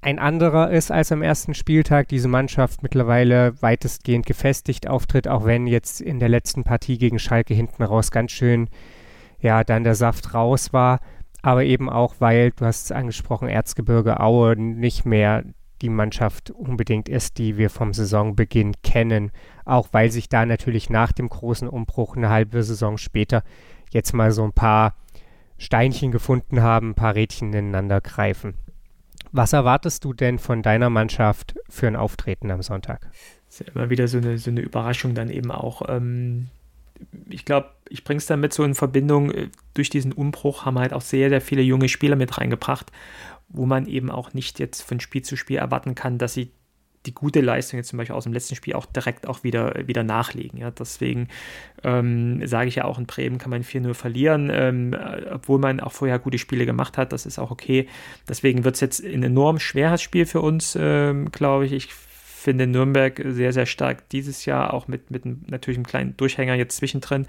ein 0.00 0.20
anderer 0.20 0.70
ist 0.70 0.92
als 0.92 1.10
am 1.10 1.22
ersten 1.22 1.54
Spieltag. 1.54 2.06
Diese 2.06 2.28
Mannschaft 2.28 2.84
mittlerweile 2.84 3.60
weitestgehend 3.60 4.24
gefestigt 4.24 4.86
auftritt, 4.86 5.26
auch 5.26 5.44
wenn 5.44 5.66
jetzt 5.66 6.00
in 6.00 6.20
der 6.20 6.28
letzten 6.28 6.62
Partie 6.62 6.96
gegen 6.96 7.18
Schalke 7.18 7.54
hinten 7.54 7.82
raus 7.82 8.12
ganz 8.12 8.30
schön, 8.30 8.68
ja, 9.40 9.64
dann 9.64 9.82
der 9.82 9.96
Saft 9.96 10.32
raus 10.32 10.72
war. 10.72 11.00
Aber 11.42 11.64
eben 11.64 11.90
auch, 11.90 12.14
weil, 12.20 12.52
du 12.52 12.64
hast 12.64 12.84
es 12.84 12.92
angesprochen, 12.92 13.48
Erzgebirge 13.48 14.20
Aue 14.20 14.54
nicht 14.56 15.04
mehr 15.04 15.42
die 15.82 15.88
Mannschaft 15.88 16.50
unbedingt 16.50 17.08
ist, 17.08 17.38
die 17.38 17.56
wir 17.56 17.70
vom 17.70 17.92
Saisonbeginn 17.92 18.74
kennen. 18.82 19.30
Auch 19.64 19.88
weil 19.92 20.10
sich 20.10 20.28
da 20.28 20.46
natürlich 20.46 20.90
nach 20.90 21.12
dem 21.12 21.28
großen 21.28 21.68
Umbruch 21.68 22.16
eine 22.16 22.30
halbe 22.30 22.62
Saison 22.62 22.98
später 22.98 23.42
jetzt 23.90 24.12
mal 24.12 24.32
so 24.32 24.44
ein 24.44 24.52
paar 24.52 24.94
Steinchen 25.58 26.12
gefunden 26.12 26.62
haben, 26.62 26.90
ein 26.90 26.94
paar 26.94 27.14
Rädchen 27.14 27.52
ineinander 27.52 28.00
greifen. 28.00 28.54
Was 29.32 29.52
erwartest 29.52 30.04
du 30.04 30.12
denn 30.12 30.38
von 30.38 30.62
deiner 30.62 30.90
Mannschaft 30.90 31.54
für 31.68 31.86
ein 31.86 31.96
Auftreten 31.96 32.50
am 32.50 32.62
Sonntag? 32.62 33.10
Das 33.46 33.60
ist 33.60 33.66
ja 33.66 33.74
immer 33.74 33.90
wieder 33.90 34.08
so 34.08 34.18
eine, 34.18 34.38
so 34.38 34.50
eine 34.50 34.60
Überraschung 34.60 35.14
dann 35.14 35.30
eben 35.30 35.50
auch. 35.50 35.82
Ähm, 35.88 36.48
ich 37.28 37.44
glaube, 37.44 37.68
ich 37.88 38.04
bringe 38.04 38.18
es 38.18 38.26
damit 38.26 38.52
so 38.52 38.64
in 38.64 38.74
Verbindung, 38.74 39.30
äh, 39.30 39.48
durch 39.74 39.90
diesen 39.90 40.12
Umbruch 40.12 40.64
haben 40.64 40.78
halt 40.78 40.92
auch 40.92 41.02
sehr, 41.02 41.28
sehr 41.28 41.40
viele 41.40 41.62
junge 41.62 41.88
Spieler 41.88 42.16
mit 42.16 42.38
reingebracht 42.38 42.90
wo 43.48 43.66
man 43.66 43.86
eben 43.86 44.10
auch 44.10 44.34
nicht 44.34 44.58
jetzt 44.58 44.82
von 44.82 45.00
Spiel 45.00 45.22
zu 45.22 45.36
Spiel 45.36 45.56
erwarten 45.58 45.94
kann, 45.94 46.18
dass 46.18 46.34
sie 46.34 46.52
die 47.06 47.14
gute 47.14 47.40
Leistung 47.40 47.78
jetzt 47.78 47.88
zum 47.88 47.96
Beispiel 47.96 48.16
aus 48.16 48.24
dem 48.24 48.32
letzten 48.32 48.54
Spiel 48.54 48.74
auch 48.74 48.86
direkt 48.86 49.26
auch 49.26 49.44
wieder, 49.44 49.86
wieder 49.86 50.02
nachlegen. 50.02 50.58
Ja, 50.58 50.70
deswegen 50.70 51.28
ähm, 51.82 52.46
sage 52.46 52.68
ich 52.68 52.76
ja 52.76 52.84
auch, 52.84 52.98
in 52.98 53.06
Bremen 53.06 53.38
kann 53.38 53.50
man 53.50 53.62
4-0 53.62 53.94
verlieren, 53.94 54.50
ähm, 54.52 54.96
obwohl 55.30 55.58
man 55.58 55.80
auch 55.80 55.92
vorher 55.92 56.18
gute 56.18 56.38
Spiele 56.38 56.66
gemacht 56.66 56.98
hat. 56.98 57.12
Das 57.12 57.24
ist 57.24 57.38
auch 57.38 57.50
okay. 57.50 57.88
Deswegen 58.28 58.64
wird 58.64 58.74
es 58.74 58.80
jetzt 58.80 59.04
ein 59.04 59.22
enorm 59.22 59.58
schweres 59.58 60.02
Spiel 60.02 60.26
für 60.26 60.40
uns, 60.40 60.76
ähm, 60.78 61.30
glaube 61.30 61.66
ich. 61.66 61.72
Ich 61.72 61.88
finde 62.38 62.66
Nürnberg 62.66 63.20
sehr, 63.26 63.52
sehr 63.52 63.66
stark 63.66 64.08
dieses 64.10 64.44
Jahr, 64.44 64.72
auch 64.72 64.88
mit, 64.88 65.10
mit 65.10 65.24
natürlich 65.50 65.76
einem 65.76 65.86
kleinen 65.86 66.16
Durchhänger 66.16 66.54
jetzt 66.54 66.76
zwischendrin. 66.76 67.26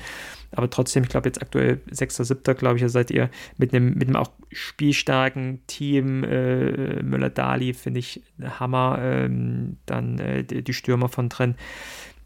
Aber 0.52 0.70
trotzdem, 0.70 1.04
ich 1.04 1.10
glaube 1.10 1.28
jetzt 1.28 1.42
aktuell 1.42 1.82
6. 1.90 2.18
7. 2.18 2.56
glaube 2.56 2.78
ich, 2.78 2.92
seid 2.92 3.12
ihr 3.12 3.30
mit 3.58 3.74
einem, 3.74 3.96
mit 3.96 4.08
einem 4.08 4.16
auch 4.16 4.32
spielstarken 4.52 5.62
Team. 5.68 6.24
Äh, 6.24 7.02
Müller-Dali 7.04 7.74
finde 7.74 8.00
ich 8.00 8.22
Hammer. 8.42 9.00
Ähm, 9.02 9.78
dann 9.86 10.20
äh, 10.20 10.44
die, 10.44 10.64
die, 10.64 10.74
Stürmer 10.74 11.10
von 11.10 11.30
drin. 11.30 11.56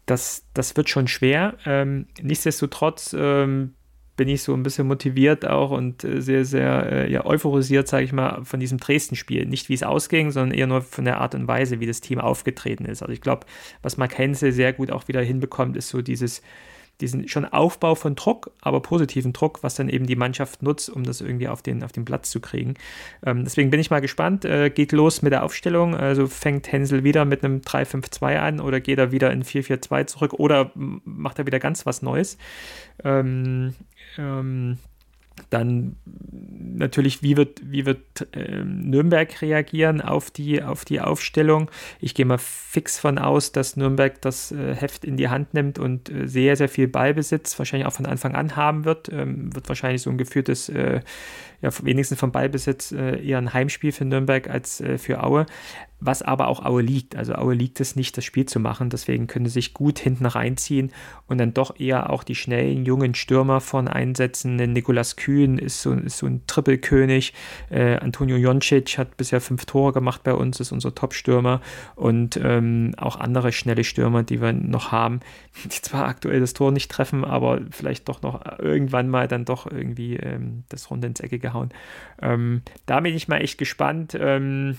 Das, 0.06 0.44
das 0.52 0.76
wird 0.76 0.90
schon 0.90 1.08
schwer. 1.08 1.54
Ähm, 1.64 2.06
nichtsdestotrotz 2.20 3.16
ähm, 3.18 3.74
bin 4.16 4.28
ich 4.28 4.42
so 4.42 4.54
ein 4.54 4.62
bisschen 4.62 4.86
motiviert 4.86 5.46
auch 5.46 5.70
und 5.70 6.04
äh, 6.04 6.20
sehr, 6.20 6.44
sehr 6.44 6.92
äh, 6.92 7.12
ja, 7.12 7.26
euphorisiert, 7.26 7.88
sage 7.88 8.04
ich 8.04 8.12
mal, 8.12 8.44
von 8.44 8.60
diesem 8.60 8.78
Dresden-Spiel. 8.78 9.46
Nicht 9.46 9.68
wie 9.68 9.74
es 9.74 9.82
ausging, 9.82 10.30
sondern 10.30 10.56
eher 10.56 10.66
nur 10.66 10.82
von 10.82 11.04
der 11.04 11.20
Art 11.20 11.34
und 11.34 11.48
Weise, 11.48 11.80
wie 11.80 11.86
das 11.86 12.00
Team 12.00 12.20
aufgetreten 12.20 12.84
ist. 12.84 13.02
Also 13.02 13.12
ich 13.12 13.20
glaube, 13.20 13.46
was 13.82 13.96
Mark 13.96 14.16
Hensel 14.16 14.52
sehr 14.52 14.72
gut 14.72 14.90
auch 14.90 15.08
wieder 15.08 15.20
hinbekommt, 15.20 15.76
ist 15.76 15.88
so 15.88 16.02
dieses 16.02 16.42
diesen 17.00 17.28
schon 17.28 17.44
Aufbau 17.44 17.94
von 17.94 18.14
Druck, 18.14 18.52
aber 18.60 18.80
positiven 18.80 19.32
Druck, 19.32 19.62
was 19.62 19.74
dann 19.74 19.88
eben 19.88 20.06
die 20.06 20.16
Mannschaft 20.16 20.62
nutzt, 20.62 20.88
um 20.88 21.04
das 21.04 21.20
irgendwie 21.20 21.48
auf 21.48 21.62
den, 21.62 21.82
auf 21.82 21.92
den 21.92 22.04
Platz 22.04 22.30
zu 22.30 22.40
kriegen. 22.40 22.74
Ähm, 23.24 23.44
deswegen 23.44 23.70
bin 23.70 23.80
ich 23.80 23.90
mal 23.90 24.00
gespannt. 24.00 24.44
Äh, 24.44 24.70
geht 24.70 24.92
los 24.92 25.22
mit 25.22 25.32
der 25.32 25.42
Aufstellung. 25.42 25.96
Also 25.96 26.26
fängt 26.26 26.70
Hänsel 26.70 27.02
wieder 27.04 27.24
mit 27.24 27.44
einem 27.44 27.60
3-5-2 27.60 28.38
an 28.38 28.60
oder 28.60 28.80
geht 28.80 28.98
er 28.98 29.10
wieder 29.12 29.32
in 29.32 29.42
4-4-2 29.42 30.06
zurück 30.06 30.34
oder 30.34 30.70
macht 30.74 31.38
er 31.38 31.46
wieder 31.46 31.58
ganz 31.58 31.84
was 31.84 32.02
Neues. 32.02 32.38
Ähm, 33.02 33.74
ähm, 34.18 34.78
dann 35.50 35.96
natürlich, 36.76 37.22
wie 37.22 37.36
wird, 37.36 37.60
wie 37.64 37.86
wird 37.86 38.28
äh, 38.34 38.62
Nürnberg 38.64 39.42
reagieren 39.42 40.00
auf 40.00 40.30
die, 40.30 40.62
auf 40.62 40.84
die 40.84 41.00
Aufstellung. 41.00 41.70
Ich 42.00 42.14
gehe 42.14 42.24
mal 42.24 42.38
fix 42.38 42.98
von 42.98 43.18
aus, 43.18 43.52
dass 43.52 43.76
Nürnberg 43.76 44.20
das 44.22 44.52
äh, 44.52 44.74
Heft 44.74 45.04
in 45.04 45.16
die 45.16 45.28
Hand 45.28 45.54
nimmt 45.54 45.78
und 45.78 46.08
äh, 46.08 46.26
sehr, 46.26 46.56
sehr 46.56 46.68
viel 46.68 46.88
Ballbesitz 46.88 47.58
wahrscheinlich 47.58 47.86
auch 47.86 47.92
von 47.92 48.06
Anfang 48.06 48.34
an 48.34 48.56
haben 48.56 48.84
wird. 48.84 49.08
Ähm, 49.12 49.54
wird 49.54 49.68
wahrscheinlich 49.68 50.02
so 50.02 50.10
ein 50.10 50.18
geführtes 50.18 50.68
äh, 50.68 51.00
ja, 51.64 51.70
wenigstens 51.82 52.20
vom 52.20 52.30
Ballbesitz 52.30 52.92
äh, 52.92 53.26
eher 53.26 53.38
ein 53.38 53.54
Heimspiel 53.54 53.90
für 53.90 54.04
Nürnberg 54.04 54.50
als 54.50 54.82
äh, 54.82 54.98
für 54.98 55.24
Aue, 55.24 55.46
was 55.98 56.20
aber 56.20 56.48
auch 56.48 56.62
Aue 56.62 56.82
liegt. 56.82 57.16
Also 57.16 57.34
Aue 57.36 57.54
liegt 57.54 57.80
es 57.80 57.96
nicht, 57.96 58.16
das 58.18 58.24
Spiel 58.24 58.44
zu 58.44 58.60
machen, 58.60 58.90
deswegen 58.90 59.26
können 59.26 59.46
sie 59.46 59.52
sich 59.52 59.72
gut 59.72 59.98
hinten 59.98 60.26
reinziehen 60.26 60.92
und 61.26 61.38
dann 61.38 61.54
doch 61.54 61.80
eher 61.80 62.10
auch 62.10 62.22
die 62.22 62.34
schnellen, 62.34 62.84
jungen 62.84 63.14
Stürmer 63.14 63.62
von 63.62 63.88
einsetzen. 63.88 64.56
Nikolas 64.56 65.16
Kühn 65.16 65.56
ist 65.56 65.80
so, 65.80 65.92
ist 65.94 66.18
so 66.18 66.26
ein 66.26 66.42
Trippelkönig, 66.46 67.32
äh, 67.70 67.96
Antonio 67.96 68.36
Joncic 68.36 68.98
hat 68.98 69.16
bisher 69.16 69.40
fünf 69.40 69.64
Tore 69.64 69.94
gemacht 69.94 70.22
bei 70.22 70.34
uns, 70.34 70.60
ist 70.60 70.72
unser 70.72 70.94
Top-Stürmer 70.94 71.62
und 71.96 72.38
ähm, 72.42 72.92
auch 72.98 73.16
andere 73.16 73.52
schnelle 73.52 73.84
Stürmer, 73.84 74.22
die 74.22 74.42
wir 74.42 74.52
noch 74.52 74.92
haben, 74.92 75.20
die 75.64 75.70
zwar 75.70 76.06
aktuell 76.06 76.40
das 76.40 76.52
Tor 76.52 76.72
nicht 76.72 76.90
treffen, 76.90 77.24
aber 77.24 77.62
vielleicht 77.70 78.10
doch 78.10 78.20
noch 78.20 78.58
irgendwann 78.58 79.08
mal 79.08 79.28
dann 79.28 79.46
doch 79.46 79.70
irgendwie 79.70 80.16
ähm, 80.16 80.64
das 80.68 80.90
Runde 80.90 81.06
ins 81.06 81.20
Ecke 81.20 81.38
gehauen. 81.54 81.70
Ähm, 82.20 82.62
da 82.86 83.00
bin 83.00 83.14
ich 83.14 83.28
mal 83.28 83.38
echt 83.38 83.58
gespannt, 83.58 84.16
ähm, 84.18 84.76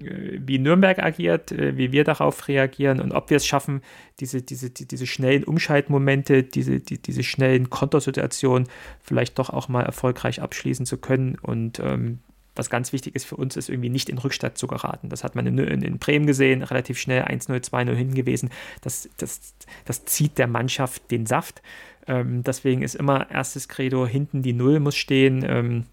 äh, 0.00 0.38
wie 0.40 0.58
Nürnberg 0.58 0.98
agiert, 1.00 1.50
äh, 1.52 1.76
wie 1.76 1.92
wir 1.92 2.04
darauf 2.04 2.46
reagieren 2.48 3.00
und 3.00 3.12
ob 3.12 3.30
wir 3.30 3.38
es 3.38 3.46
schaffen, 3.46 3.82
diese, 4.20 4.42
diese, 4.42 4.70
die, 4.70 4.86
diese 4.86 5.06
schnellen 5.06 5.44
Umschaltmomente, 5.44 6.42
diese, 6.44 6.80
die, 6.80 7.00
diese 7.00 7.22
schnellen 7.22 7.70
Kontersituationen 7.70 8.68
vielleicht 9.00 9.38
doch 9.38 9.50
auch 9.50 9.68
mal 9.68 9.82
erfolgreich 9.82 10.40
abschließen 10.42 10.86
zu 10.86 10.98
können. 10.98 11.36
Und 11.40 11.80
ähm, 11.80 12.20
was 12.54 12.70
ganz 12.70 12.92
wichtig 12.92 13.14
ist 13.14 13.24
für 13.24 13.36
uns, 13.36 13.56
ist 13.56 13.68
irgendwie 13.68 13.88
nicht 13.88 14.08
in 14.08 14.18
Rückstand 14.18 14.58
zu 14.58 14.66
geraten. 14.66 15.08
Das 15.08 15.22
hat 15.22 15.36
man 15.36 15.46
in, 15.46 15.58
in, 15.58 15.82
in 15.82 15.98
Bremen 15.98 16.26
gesehen, 16.26 16.62
relativ 16.62 16.98
schnell 16.98 17.22
1-0, 17.22 17.70
2-0 17.70 17.94
hinten 17.94 18.14
gewesen. 18.14 18.50
Das, 18.82 19.08
das, 19.16 19.54
das 19.84 20.04
zieht 20.04 20.38
der 20.38 20.48
Mannschaft 20.48 21.10
den 21.10 21.24
Saft. 21.24 21.62
Ähm, 22.08 22.42
deswegen 22.42 22.82
ist 22.82 22.96
immer 22.96 23.30
erstes 23.30 23.68
Credo, 23.68 24.06
hinten 24.06 24.42
die 24.42 24.54
Null 24.54 24.80
muss 24.80 24.96
stehen. 24.96 25.44
Ähm, 25.46 25.84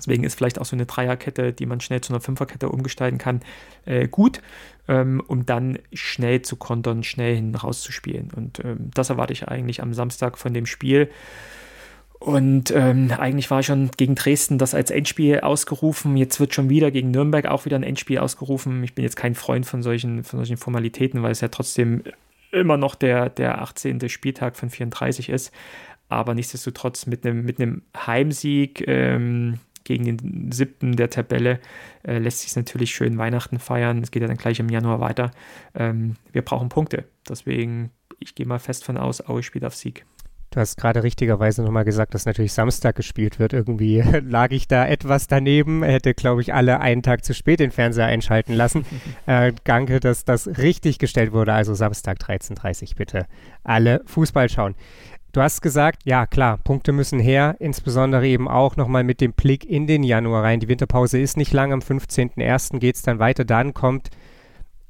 Deswegen 0.00 0.24
ist 0.24 0.34
vielleicht 0.34 0.58
auch 0.58 0.64
so 0.64 0.74
eine 0.74 0.86
Dreierkette, 0.86 1.52
die 1.52 1.66
man 1.66 1.80
schnell 1.80 2.00
zu 2.00 2.12
einer 2.12 2.20
Fünferkette 2.20 2.70
umgestalten 2.70 3.18
kann, 3.18 3.40
äh, 3.84 4.08
gut, 4.08 4.40
ähm, 4.88 5.22
um 5.26 5.44
dann 5.44 5.78
schnell 5.92 6.42
zu 6.42 6.56
kontern, 6.56 7.02
schnell 7.02 7.36
hin 7.36 7.54
rauszuspielen. 7.54 8.30
Und 8.34 8.64
ähm, 8.64 8.90
das 8.94 9.10
erwarte 9.10 9.34
ich 9.34 9.46
eigentlich 9.46 9.82
am 9.82 9.92
Samstag 9.92 10.38
von 10.38 10.54
dem 10.54 10.66
Spiel. 10.66 11.10
Und 12.18 12.70
ähm, 12.72 13.10
eigentlich 13.18 13.50
war 13.50 13.62
schon 13.62 13.90
gegen 13.96 14.14
Dresden 14.14 14.58
das 14.58 14.74
als 14.74 14.90
Endspiel 14.90 15.40
ausgerufen. 15.40 16.16
Jetzt 16.16 16.38
wird 16.38 16.54
schon 16.54 16.68
wieder 16.68 16.90
gegen 16.90 17.10
Nürnberg 17.10 17.46
auch 17.46 17.64
wieder 17.64 17.76
ein 17.76 17.82
Endspiel 17.82 18.18
ausgerufen. 18.18 18.84
Ich 18.84 18.94
bin 18.94 19.04
jetzt 19.04 19.16
kein 19.16 19.34
Freund 19.34 19.64
von 19.64 19.82
solchen, 19.82 20.22
von 20.24 20.38
solchen 20.38 20.58
Formalitäten, 20.58 21.22
weil 21.22 21.32
es 21.32 21.40
ja 21.40 21.48
trotzdem 21.48 22.02
immer 22.52 22.76
noch 22.76 22.94
der, 22.94 23.30
der 23.30 23.62
18. 23.62 24.08
Spieltag 24.10 24.56
von 24.56 24.68
34 24.68 25.30
ist. 25.30 25.50
Aber 26.10 26.34
nichtsdestotrotz 26.34 27.06
mit 27.06 27.24
einem 27.24 27.44
mit 27.44 27.58
Heimsieg 27.96 28.86
ähm, 28.86 29.60
gegen 29.84 30.04
den 30.04 30.52
siebten 30.52 30.96
der 30.96 31.10
Tabelle 31.10 31.60
äh, 32.02 32.18
lässt 32.18 32.40
sich 32.40 32.54
natürlich 32.56 32.90
schön 32.90 33.18
Weihnachten 33.18 33.58
feiern. 33.58 34.02
Es 34.02 34.10
geht 34.10 34.22
ja 34.22 34.28
dann 34.28 34.36
gleich 34.36 34.60
im 34.60 34.68
Januar 34.68 35.00
weiter. 35.00 35.30
Ähm, 35.74 36.16
wir 36.32 36.42
brauchen 36.42 36.68
Punkte. 36.68 37.04
Deswegen, 37.28 37.90
ich 38.18 38.34
gehe 38.34 38.46
mal 38.46 38.58
fest 38.58 38.84
von 38.84 38.96
aus, 38.96 39.26
Aue 39.26 39.42
spielt 39.42 39.64
auf 39.64 39.74
Sieg. 39.74 40.04
Du 40.52 40.58
hast 40.58 40.76
gerade 40.76 41.04
richtigerweise 41.04 41.62
nochmal 41.62 41.84
gesagt, 41.84 42.12
dass 42.12 42.26
natürlich 42.26 42.52
Samstag 42.52 42.96
gespielt 42.96 43.38
wird. 43.38 43.52
Irgendwie 43.52 44.00
lag 44.28 44.50
ich 44.50 44.66
da 44.66 44.84
etwas 44.84 45.28
daneben, 45.28 45.84
hätte, 45.84 46.12
glaube 46.12 46.40
ich, 46.40 46.52
alle 46.52 46.80
einen 46.80 47.04
Tag 47.04 47.24
zu 47.24 47.34
spät 47.34 47.60
den 47.60 47.70
Fernseher 47.70 48.06
einschalten 48.06 48.54
lassen. 48.54 48.84
äh, 49.26 49.52
danke, 49.62 50.00
dass 50.00 50.24
das 50.24 50.48
richtig 50.58 50.98
gestellt 50.98 51.32
wurde. 51.32 51.52
Also 51.52 51.74
Samstag 51.74 52.18
13.30 52.18 52.82
Uhr 52.82 52.88
bitte 52.96 53.26
alle 53.62 54.02
Fußball 54.06 54.48
schauen. 54.48 54.74
Du 55.32 55.40
hast 55.40 55.60
gesagt, 55.60 56.02
ja 56.04 56.26
klar, 56.26 56.58
Punkte 56.58 56.92
müssen 56.92 57.20
her, 57.20 57.54
insbesondere 57.60 58.26
eben 58.26 58.48
auch 58.48 58.76
nochmal 58.76 59.04
mit 59.04 59.20
dem 59.20 59.32
Blick 59.32 59.64
in 59.64 59.86
den 59.86 60.02
Januar 60.02 60.42
rein. 60.42 60.58
Die 60.58 60.66
Winterpause 60.66 61.20
ist 61.20 61.36
nicht 61.36 61.52
lang, 61.52 61.72
am 61.72 61.78
15.01. 61.80 62.78
geht 62.80 62.96
es 62.96 63.02
dann 63.02 63.20
weiter. 63.20 63.44
Dann 63.44 63.72
kommt 63.72 64.10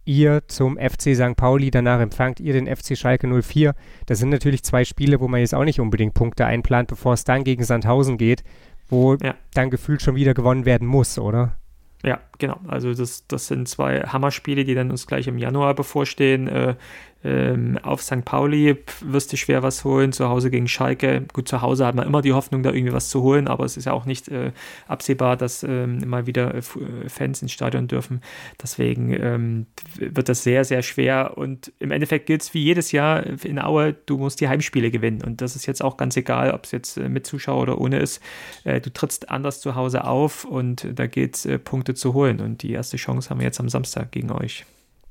ihr 0.07 0.43
zum 0.49 0.79
FC 0.79 1.15
St. 1.15 1.37
Pauli, 1.37 1.71
danach 1.71 2.01
empfangt 2.01 2.41
ihr 2.41 2.55
den 2.55 2.75
FC 2.75 2.97
Schalke 2.97 3.29
04. 3.43 3.75
Das 4.07 4.19
sind 4.19 4.31
natürlich 4.31 4.63
zwei 4.63 4.85
Spiele, 4.85 5.21
wo 5.21 5.29
man 5.29 5.41
jetzt 5.41 5.55
auch 5.55 5.65
nicht 5.65 5.79
unbedingt 5.79 6.15
Punkte 6.15 6.47
einplant, 6.47 6.89
bevor 6.89 7.13
es 7.13 7.25
dann 7.25 7.45
gegen 7.45 7.63
Sandhausen 7.65 8.17
geht, 8.17 8.43
wo 8.89 9.17
ja. 9.17 9.35
dann 9.53 9.69
gefühlt 9.69 10.01
schon 10.01 10.17
wieder 10.17 10.33
gewonnen 10.33 10.65
werden 10.65 10.89
muss, 10.89 11.19
oder? 11.19 11.59
Ja, 12.03 12.19
genau. 12.41 12.59
Also 12.67 12.93
das, 12.93 13.27
das 13.29 13.47
sind 13.47 13.69
zwei 13.69 14.01
Hammerspiele, 14.01 14.65
die 14.65 14.75
dann 14.75 14.91
uns 14.91 15.07
gleich 15.07 15.29
im 15.29 15.39
Januar 15.39 15.75
bevorstehen. 15.75 16.49
Äh, 16.49 16.75
ähm, 17.23 17.79
auf 17.83 18.03
St. 18.03 18.25
Pauli 18.25 18.79
wirst 19.03 19.33
du 19.33 19.37
schwer 19.37 19.63
was 19.63 19.85
holen, 19.85 20.13
zu 20.13 20.29
Hause 20.29 20.51
gegen 20.51 20.69
Schalke. 20.69 21.27
Gut, 21.33 21.49
zu 21.49 21.61
Hause 21.61 21.87
hat 21.87 21.95
man 21.95 22.07
immer 22.07 22.23
die 22.23 22.33
Hoffnung, 22.33 22.63
da 22.63 22.73
irgendwie 22.73 22.95
was 22.95 23.11
zu 23.11 23.23
holen, 23.23 23.47
aber 23.47 23.65
es 23.65 23.77
ist 23.77 23.85
ja 23.85 23.93
auch 23.93 24.07
nicht 24.07 24.29
äh, 24.29 24.53
absehbar, 24.89 25.37
dass 25.37 25.63
ähm, 25.63 25.99
mal 26.09 26.27
wieder 26.27 26.55
äh, 26.55 26.63
Fans 27.09 27.43
ins 27.43 27.53
Stadion 27.53 27.89
dürfen. 27.89 28.23
Deswegen 28.63 29.13
ähm, 29.13 29.67
wird 29.99 30.31
das 30.31 30.43
sehr, 30.43 30.65
sehr 30.65 30.83
schwer 30.83 31.37
und 31.37 31.73
im 31.79 31.91
Endeffekt 31.91 32.27
gilt 32.27 32.41
es 32.43 32.55
wie 32.55 32.63
jedes 32.63 32.91
Jahr 32.93 33.27
in 33.45 33.59
Aue, 33.59 33.95
du 34.07 34.17
musst 34.17 34.41
die 34.41 34.49
Heimspiele 34.49 34.91
gewinnen 34.91 35.23
und 35.23 35.43
das 35.43 35.57
ist 35.57 35.67
jetzt 35.67 35.85
auch 35.85 35.99
ganz 35.99 36.17
egal, 36.17 36.53
ob 36.53 36.65
es 36.65 36.73
jetzt 36.73 36.97
äh, 36.97 37.09
mit 37.11 37.27
Zuschauer 37.27 37.63
oder 37.63 37.79
ohne 37.79 37.99
ist. 37.99 38.23
Äh, 38.65 38.81
du 38.81 38.91
trittst 38.91 39.29
anders 39.31 39.61
zu 39.61 39.75
Hause 39.75 40.05
auf 40.05 40.47
und 40.47 40.89
da 40.99 41.07
gilt 41.07 41.37
es, 41.37 41.45
äh, 41.45 41.59
Punkte 41.59 41.93
zu 41.93 42.15
holen 42.15 42.30
und 42.39 42.63
die 42.63 42.73
erste 42.73 42.97
Chance 42.97 43.31
haben 43.31 43.41
wir 43.41 43.47
jetzt 43.47 43.61
am 43.61 43.69
Samstag 43.69 44.13
gegen 44.13 44.31
euch. 44.31 44.65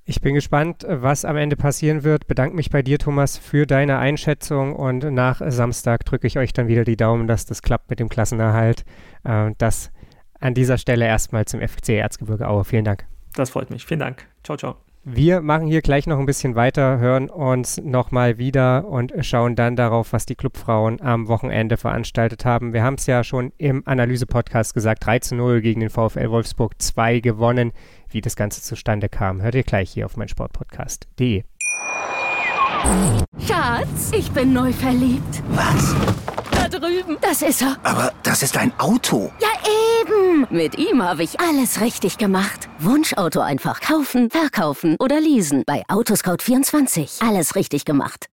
Ich 0.05 0.21
bin 0.21 0.33
gespannt, 0.33 0.85
was 0.87 1.23
am 1.23 1.37
Ende 1.37 1.55
passieren 1.55 2.03
wird. 2.03 2.25
Bedanke 2.25 2.55
mich 2.55 2.71
bei 2.71 2.81
dir, 2.81 2.97
Thomas, 2.97 3.37
für 3.37 3.67
deine 3.67 3.99
Einschätzung 3.99 4.75
und 4.75 5.03
nach 5.11 5.41
Samstag 5.49 6.03
drücke 6.05 6.25
ich 6.25 6.39
euch 6.39 6.51
dann 6.51 6.67
wieder 6.67 6.83
die 6.83 6.97
Daumen, 6.97 7.27
dass 7.27 7.45
das 7.45 7.61
klappt 7.61 7.89
mit 7.91 7.99
dem 7.99 8.09
Klassenerhalt. 8.09 8.85
Äh, 9.23 9.51
das 9.59 9.91
an 10.39 10.53
dieser 10.53 10.77
Stelle 10.77 11.05
erstmal 11.05 11.45
zum 11.45 11.59
FC 11.59 11.89
Erzgebirge 11.89 12.47
Aue. 12.47 12.63
Vielen 12.63 12.85
Dank. 12.85 13.05
Das 13.35 13.51
freut 13.51 13.69
mich. 13.69 13.85
Vielen 13.85 13.99
Dank. 13.99 14.25
Ciao, 14.43 14.57
ciao. 14.57 14.88
Wir 15.11 15.41
machen 15.41 15.65
hier 15.65 15.81
gleich 15.81 16.05
noch 16.05 16.19
ein 16.19 16.27
bisschen 16.27 16.53
weiter, 16.53 16.99
hören 16.99 17.31
uns 17.31 17.81
nochmal 17.81 18.37
wieder 18.37 18.85
und 18.85 19.11
schauen 19.21 19.55
dann 19.55 19.75
darauf, 19.75 20.13
was 20.13 20.27
die 20.27 20.35
Clubfrauen 20.35 21.01
am 21.01 21.27
Wochenende 21.27 21.77
veranstaltet 21.77 22.45
haben. 22.45 22.73
Wir 22.73 22.83
haben 22.83 22.93
es 22.93 23.07
ja 23.07 23.23
schon 23.23 23.51
im 23.57 23.81
Analyse-Podcast 23.87 24.75
gesagt, 24.75 25.03
3 25.07 25.19
zu 25.19 25.33
0 25.33 25.61
gegen 25.61 25.79
den 25.79 25.89
VfL 25.89 26.29
Wolfsburg 26.29 26.79
2 26.79 27.21
gewonnen. 27.21 27.71
Wie 28.11 28.21
das 28.21 28.35
Ganze 28.35 28.61
zustande 28.61 29.09
kam, 29.09 29.41
hört 29.41 29.55
ihr 29.55 29.63
gleich 29.63 29.89
hier 29.89 30.05
auf 30.05 30.15
meinsportpodcast.de. 30.15 31.43
Schatz, 33.47 34.11
ich 34.15 34.29
bin 34.29 34.53
neu 34.53 34.71
verliebt. 34.71 35.41
Was? 35.49 36.38
Drüben. 36.79 37.17
Das 37.21 37.41
ist 37.41 37.61
er. 37.61 37.77
Aber 37.83 38.13
das 38.23 38.43
ist 38.43 38.57
ein 38.57 38.71
Auto. 38.79 39.31
Ja, 39.39 39.47
eben. 40.01 40.47
Mit 40.49 40.77
ihm 40.77 41.03
habe 41.03 41.23
ich 41.23 41.39
alles 41.39 41.81
richtig 41.81 42.17
gemacht. 42.17 42.69
Wunschauto 42.79 43.41
einfach 43.41 43.81
kaufen, 43.81 44.29
verkaufen 44.29 44.95
oder 44.99 45.19
leasen. 45.19 45.63
Bei 45.65 45.83
Autoscout24. 45.87 47.27
Alles 47.27 47.55
richtig 47.55 47.85
gemacht. 47.85 48.27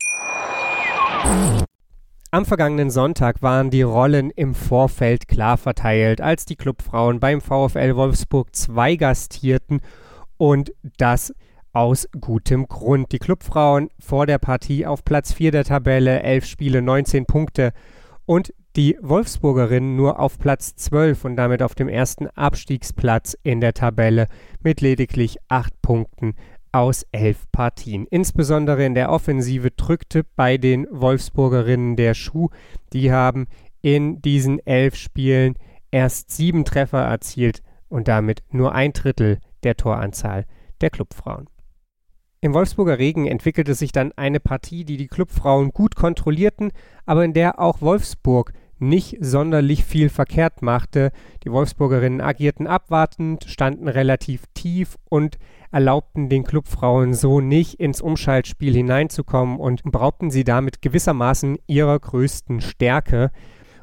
Am 2.30 2.46
vergangenen 2.46 2.90
Sonntag 2.90 3.42
waren 3.42 3.70
die 3.70 3.82
Rollen 3.82 4.30
im 4.30 4.54
Vorfeld 4.54 5.28
klar 5.28 5.58
verteilt, 5.58 6.20
als 6.20 6.44
die 6.44 6.56
Clubfrauen 6.56 7.20
beim 7.20 7.40
VfL 7.40 7.94
Wolfsburg 7.94 8.54
2 8.56 8.96
gastierten 8.96 9.80
und 10.38 10.72
das 10.96 11.34
aus 11.72 12.08
gutem 12.20 12.68
Grund. 12.68 13.12
Die 13.12 13.18
Clubfrauen 13.18 13.90
vor 14.00 14.26
der 14.26 14.38
Partie 14.38 14.86
auf 14.86 15.04
Platz 15.04 15.32
4 15.32 15.52
der 15.52 15.64
Tabelle, 15.64 16.22
11 16.22 16.46
Spiele, 16.46 16.82
19 16.82 17.26
Punkte 17.26 17.72
und 18.26 18.54
die 18.76 18.96
Wolfsburgerinnen 19.02 19.96
nur 19.96 20.18
auf 20.18 20.38
Platz 20.38 20.76
12 20.76 21.24
und 21.24 21.36
damit 21.36 21.62
auf 21.62 21.74
dem 21.74 21.88
ersten 21.88 22.28
Abstiegsplatz 22.28 23.36
in 23.42 23.60
der 23.60 23.74
Tabelle 23.74 24.28
mit 24.62 24.80
lediglich 24.80 25.36
8 25.48 25.82
Punkten 25.82 26.34
aus 26.72 27.06
elf 27.12 27.44
Partien. 27.52 28.06
Insbesondere 28.06 28.84
in 28.84 28.94
der 28.94 29.10
Offensive 29.10 29.70
drückte 29.70 30.24
bei 30.36 30.56
den 30.56 30.86
Wolfsburgerinnen 30.90 31.96
der 31.96 32.14
Schuh. 32.14 32.48
Die 32.92 33.12
haben 33.12 33.46
in 33.82 34.22
diesen 34.22 34.58
elf 34.66 34.96
Spielen 34.96 35.54
erst 35.90 36.30
sieben 36.30 36.64
Treffer 36.64 37.02
erzielt 37.02 37.62
und 37.88 38.08
damit 38.08 38.42
nur 38.50 38.74
ein 38.74 38.94
Drittel 38.94 39.38
der 39.62 39.76
Toranzahl 39.76 40.46
der 40.80 40.90
Clubfrauen. 40.90 41.51
Im 42.44 42.54
Wolfsburger 42.54 42.98
Regen 42.98 43.28
entwickelte 43.28 43.74
sich 43.74 43.92
dann 43.92 44.10
eine 44.16 44.40
Partie, 44.40 44.84
die 44.84 44.96
die 44.96 45.06
Clubfrauen 45.06 45.70
gut 45.70 45.94
kontrollierten, 45.94 46.72
aber 47.06 47.24
in 47.24 47.34
der 47.34 47.60
auch 47.60 47.80
Wolfsburg 47.80 48.52
nicht 48.80 49.16
sonderlich 49.20 49.84
viel 49.84 50.08
verkehrt 50.08 50.60
machte. 50.60 51.12
Die 51.44 51.52
Wolfsburgerinnen 51.52 52.20
agierten 52.20 52.66
abwartend, 52.66 53.44
standen 53.44 53.86
relativ 53.86 54.42
tief 54.54 54.98
und 55.08 55.38
erlaubten 55.70 56.28
den 56.28 56.42
Clubfrauen 56.42 57.14
so 57.14 57.40
nicht 57.40 57.78
ins 57.78 58.00
Umschaltspiel 58.00 58.74
hineinzukommen 58.74 59.60
und 59.60 59.84
beraubten 59.84 60.32
sie 60.32 60.42
damit 60.42 60.82
gewissermaßen 60.82 61.58
ihrer 61.68 61.96
größten 61.96 62.60
Stärke. 62.60 63.30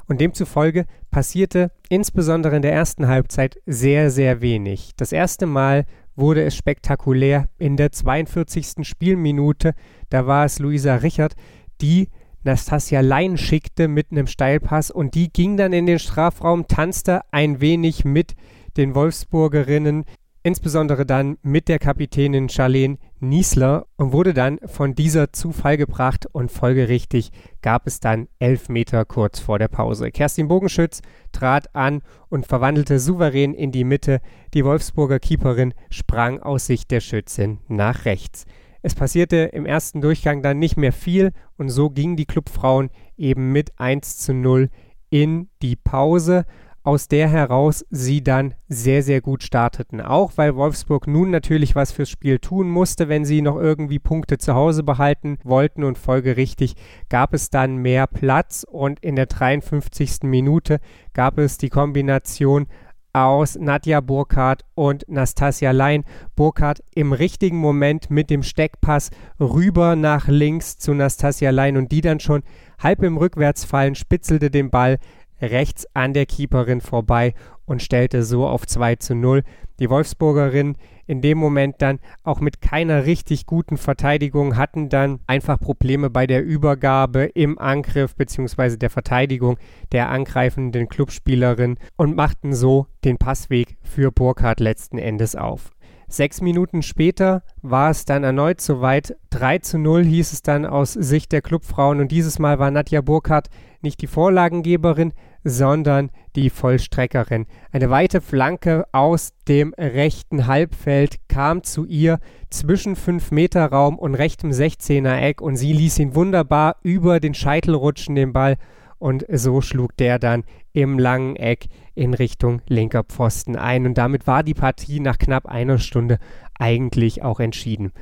Und 0.06 0.20
demzufolge 0.20 0.84
passierte 1.10 1.70
insbesondere 1.88 2.56
in 2.56 2.62
der 2.62 2.74
ersten 2.74 3.08
Halbzeit 3.08 3.56
sehr, 3.64 4.10
sehr 4.10 4.42
wenig. 4.42 4.90
Das 4.98 5.12
erste 5.12 5.46
Mal 5.46 5.86
wurde 6.20 6.44
es 6.44 6.54
spektakulär 6.54 7.48
in 7.58 7.76
der 7.76 7.92
42. 7.92 8.86
Spielminute. 8.86 9.74
Da 10.08 10.26
war 10.26 10.44
es 10.44 10.58
Luisa 10.58 10.96
Richard, 10.96 11.34
die 11.80 12.08
Nastasia 12.42 13.00
Lein 13.00 13.36
schickte 13.36 13.88
mit 13.88 14.12
einem 14.12 14.26
Steilpass 14.26 14.90
und 14.90 15.14
die 15.14 15.30
ging 15.32 15.56
dann 15.56 15.72
in 15.72 15.86
den 15.86 15.98
Strafraum, 15.98 16.68
tanzte 16.68 17.20
ein 17.32 17.60
wenig 17.60 18.04
mit 18.04 18.34
den 18.76 18.94
Wolfsburgerinnen, 18.94 20.04
insbesondere 20.42 21.04
dann 21.04 21.36
mit 21.42 21.68
der 21.68 21.78
Kapitänin 21.78 22.48
Charlene 22.48 22.98
Niesler 23.20 23.86
und 23.96 24.12
wurde 24.12 24.34
dann 24.34 24.58
von 24.66 24.94
dieser 24.94 25.32
zu 25.32 25.52
Fall 25.52 25.76
gebracht 25.76 26.26
und 26.32 26.50
folgerichtig 26.50 27.30
gab 27.62 27.86
es 27.86 28.00
dann 28.00 28.28
elf 28.38 28.68
Meter 28.68 29.04
kurz 29.04 29.38
vor 29.38 29.58
der 29.58 29.68
Pause. 29.68 30.10
Kerstin 30.10 30.48
Bogenschütz 30.48 31.02
trat 31.32 31.74
an 31.74 32.02
und 32.28 32.46
verwandelte 32.46 32.98
souverän 32.98 33.54
in 33.54 33.72
die 33.72 33.84
Mitte. 33.84 34.20
Die 34.54 34.64
Wolfsburger 34.64 35.18
Keeperin 35.18 35.74
sprang 35.90 36.40
aus 36.40 36.66
Sicht 36.66 36.90
der 36.90 37.00
Schützin 37.00 37.58
nach 37.68 38.04
rechts. 38.04 38.46
Es 38.82 38.94
passierte 38.94 39.36
im 39.36 39.66
ersten 39.66 40.00
Durchgang 40.00 40.42
dann 40.42 40.58
nicht 40.58 40.76
mehr 40.76 40.92
viel 40.92 41.32
und 41.58 41.68
so 41.68 41.90
gingen 41.90 42.16
die 42.16 42.26
Clubfrauen 42.26 42.90
eben 43.16 43.52
mit 43.52 43.78
1 43.78 44.18
zu 44.18 44.32
0 44.32 44.70
in 45.10 45.48
die 45.60 45.76
Pause 45.76 46.46
aus 46.82 47.08
der 47.08 47.28
heraus 47.28 47.84
sie 47.90 48.22
dann 48.22 48.54
sehr, 48.68 49.02
sehr 49.02 49.20
gut 49.20 49.42
starteten. 49.42 50.00
Auch 50.00 50.32
weil 50.36 50.56
Wolfsburg 50.56 51.06
nun 51.06 51.30
natürlich 51.30 51.74
was 51.74 51.92
fürs 51.92 52.08
Spiel 52.08 52.38
tun 52.38 52.70
musste, 52.70 53.08
wenn 53.08 53.24
sie 53.24 53.42
noch 53.42 53.56
irgendwie 53.56 53.98
Punkte 53.98 54.38
zu 54.38 54.54
Hause 54.54 54.82
behalten 54.82 55.38
wollten 55.44 55.84
und 55.84 55.98
folgerichtig 55.98 56.76
gab 57.08 57.34
es 57.34 57.50
dann 57.50 57.76
mehr 57.76 58.06
Platz 58.06 58.64
und 58.68 59.00
in 59.00 59.16
der 59.16 59.26
53. 59.26 60.22
Minute 60.22 60.80
gab 61.12 61.38
es 61.38 61.58
die 61.58 61.68
Kombination 61.68 62.66
aus 63.12 63.56
Nadja 63.58 64.00
Burkhardt 64.00 64.64
und 64.74 65.04
Nastasia 65.08 65.72
Lein. 65.72 66.04
Burkhardt 66.36 66.82
im 66.94 67.12
richtigen 67.12 67.56
Moment 67.56 68.10
mit 68.10 68.30
dem 68.30 68.42
Steckpass 68.42 69.10
rüber 69.40 69.96
nach 69.96 70.28
links 70.28 70.78
zu 70.78 70.94
Nastasia 70.94 71.50
Lein 71.50 71.76
und 71.76 71.92
die 71.92 72.00
dann 72.00 72.20
schon 72.20 72.42
halb 72.78 73.02
im 73.02 73.16
Rückwärtsfallen 73.16 73.94
spitzelte 73.94 74.50
den 74.50 74.70
Ball 74.70 74.98
rechts 75.40 75.86
an 75.94 76.12
der 76.12 76.26
Keeperin 76.26 76.80
vorbei 76.80 77.34
und 77.64 77.82
stellte 77.82 78.22
so 78.22 78.46
auf 78.46 78.66
2 78.66 78.96
zu 78.96 79.14
0. 79.14 79.42
Die 79.78 79.88
Wolfsburgerinnen 79.88 80.76
in 81.06 81.22
dem 81.22 81.38
Moment 81.38 81.76
dann 81.78 81.98
auch 82.22 82.40
mit 82.40 82.60
keiner 82.60 83.06
richtig 83.06 83.46
guten 83.46 83.76
Verteidigung 83.76 84.56
hatten 84.56 84.88
dann 84.88 85.20
einfach 85.26 85.58
Probleme 85.58 86.10
bei 86.10 86.26
der 86.26 86.44
Übergabe 86.44 87.24
im 87.24 87.58
Angriff 87.58 88.14
bzw. 88.14 88.76
der 88.76 88.90
Verteidigung 88.90 89.58
der 89.92 90.10
angreifenden 90.10 90.88
Clubspielerin 90.88 91.78
und 91.96 92.14
machten 92.14 92.54
so 92.54 92.86
den 93.04 93.18
Passweg 93.18 93.76
für 93.82 94.12
Burkhardt 94.12 94.60
letzten 94.60 94.98
Endes 94.98 95.34
auf. 95.34 95.70
Sechs 96.12 96.40
Minuten 96.40 96.82
später 96.82 97.44
war 97.62 97.90
es 97.90 98.04
dann 98.04 98.24
erneut 98.24 98.60
soweit. 98.60 99.16
3 99.30 99.58
zu 99.60 99.78
0 99.78 100.04
hieß 100.04 100.32
es 100.32 100.42
dann 100.42 100.66
aus 100.66 100.92
Sicht 100.92 101.30
der 101.30 101.40
Clubfrauen 101.40 102.00
und 102.00 102.10
dieses 102.10 102.40
Mal 102.40 102.58
war 102.58 102.72
Nadja 102.72 103.00
Burkhardt 103.00 103.48
nicht 103.80 104.02
die 104.02 104.08
Vorlagengeberin, 104.08 105.12
sondern 105.44 106.10
die 106.36 106.50
Vollstreckerin. 106.50 107.46
Eine 107.72 107.90
weite 107.90 108.20
Flanke 108.20 108.86
aus 108.92 109.32
dem 109.48 109.74
rechten 109.74 110.46
Halbfeld 110.46 111.18
kam 111.28 111.62
zu 111.62 111.84
ihr 111.84 112.18
zwischen 112.50 112.96
5 112.96 113.30
Meter 113.30 113.66
Raum 113.66 113.98
und 113.98 114.14
rechtem 114.14 114.50
16er 114.50 115.20
Eck 115.20 115.40
und 115.40 115.56
sie 115.56 115.72
ließ 115.72 115.98
ihn 115.98 116.14
wunderbar 116.14 116.76
über 116.82 117.20
den 117.20 117.34
Scheitel 117.34 117.74
rutschen, 117.74 118.14
den 118.14 118.32
Ball 118.32 118.56
und 118.98 119.24
so 119.32 119.60
schlug 119.60 119.96
der 119.96 120.18
dann 120.18 120.44
im 120.72 120.98
langen 120.98 121.36
Eck 121.36 121.66
in 121.94 122.14
Richtung 122.14 122.62
linker 122.68 123.02
Pfosten 123.02 123.56
ein 123.56 123.86
und 123.86 123.98
damit 123.98 124.26
war 124.26 124.42
die 124.42 124.54
Partie 124.54 125.00
nach 125.00 125.18
knapp 125.18 125.46
einer 125.46 125.78
Stunde 125.78 126.18
eigentlich 126.58 127.22
auch 127.22 127.40
entschieden. 127.40 127.92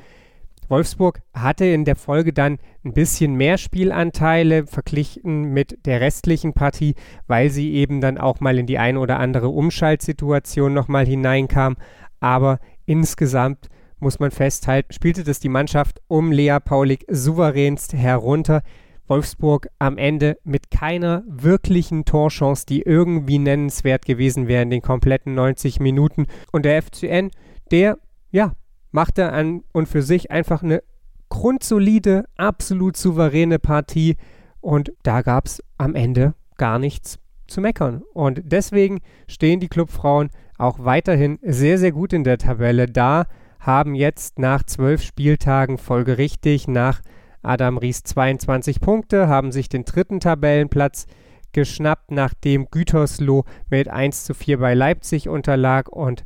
Wolfsburg 0.69 1.21
hatte 1.33 1.65
in 1.65 1.85
der 1.85 1.97
Folge 1.97 2.33
dann 2.33 2.59
ein 2.85 2.93
bisschen 2.93 3.35
mehr 3.35 3.59
Spielanteile 3.59 4.67
verglichen 4.67 5.53
mit 5.53 5.87
der 5.87 6.01
restlichen 6.01 6.53
Partie, 6.53 6.95
weil 7.27 7.51
sie 7.51 7.73
eben 7.75 8.01
dann 8.01 8.19
auch 8.19 8.41
mal 8.41 8.59
in 8.59 8.67
die 8.67 8.79
eine 8.79 9.01
oder 9.01 9.19
andere 9.19 9.49
Umschaltsituation 9.49 10.75
nochmal 10.75 11.07
hineinkam. 11.07 11.77
Aber 12.21 12.59
insgesamt 12.85 13.69
muss 13.99 14.21
man 14.21 14.31
festhalten, 14.31 14.93
spielte 14.93 15.25
das 15.25 15.41
die 15.41 15.49
Mannschaft 15.49 16.01
um 16.07 16.33
Lea 16.33 16.59
Paulik 16.65 17.05
souveränst 17.09 17.95
herunter. 17.95 18.63
Wolfsburg 19.09 19.69
am 19.79 19.97
Ende 19.97 20.37
mit 20.45 20.71
keiner 20.71 21.25
wirklichen 21.27 22.05
Torchance, 22.05 22.67
die 22.67 22.83
irgendwie 22.83 23.39
nennenswert 23.39 24.05
gewesen 24.05 24.49
wäre 24.49 24.63
in 24.63 24.71
den 24.71 24.83
kompletten 24.83 25.35
90 25.35 25.81
Minuten. 25.81 26.27
Und 26.53 26.67
der 26.67 26.83
FCN, 26.83 27.31
der, 27.71 27.99
ja, 28.31 28.53
machte 28.91 29.33
an 29.33 29.63
und 29.73 29.89
für 29.89 30.03
sich 30.03 30.31
einfach 30.31 30.63
eine 30.63 30.83
grundsolide, 31.29 32.25
absolut 32.37 32.97
souveräne 32.97 33.59
Partie 33.59 34.17
und 34.61 34.93
da 35.03 35.23
gab 35.23 35.47
es 35.47 35.63
am 35.77 35.95
Ende 35.95 36.35
gar 36.57 36.79
nichts 36.79 37.19
zu 37.47 37.61
meckern. 37.61 38.03
Und 38.13 38.43
deswegen 38.45 39.01
stehen 39.27 39.61
die 39.61 39.69
Clubfrauen 39.69 40.31
auch 40.59 40.85
weiterhin 40.85 41.39
sehr, 41.43 41.79
sehr 41.79 41.93
gut 41.93 42.13
in 42.13 42.25
der 42.25 42.39
Tabelle 42.39 42.87
da, 42.87 43.27
haben 43.61 43.95
jetzt 43.95 44.39
nach 44.39 44.63
zwölf 44.65 45.03
Spieltagen 45.03 45.79
folgerichtig 45.79 46.69
nach 46.69 47.01
Adam 47.43 47.79
Ries 47.79 48.03
22 48.03 48.81
Punkte, 48.81 49.29
haben 49.29 49.53
sich 49.53 49.69
den 49.69 49.85
dritten 49.85 50.21
Tabellenplatz 50.21 51.07
geschnappt, 51.53 52.11
nachdem 52.11 52.67
Gütersloh 52.71 53.45
mit 53.71 53.89
1 53.89 54.25
zu 54.25 54.35
4 54.35 54.59
bei 54.59 54.75
Leipzig 54.75 55.29
unterlag 55.29 55.89
und 55.89 56.25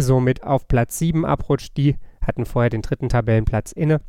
somit 0.00 0.42
auf 0.42 0.68
Platz 0.68 0.98
7 0.98 1.24
abrutscht. 1.24 1.76
Die 1.76 1.96
hatten 2.20 2.46
vorher 2.46 2.70
den 2.70 2.82
dritten 2.82 3.08
Tabellenplatz 3.08 3.72
inne. 3.72 4.00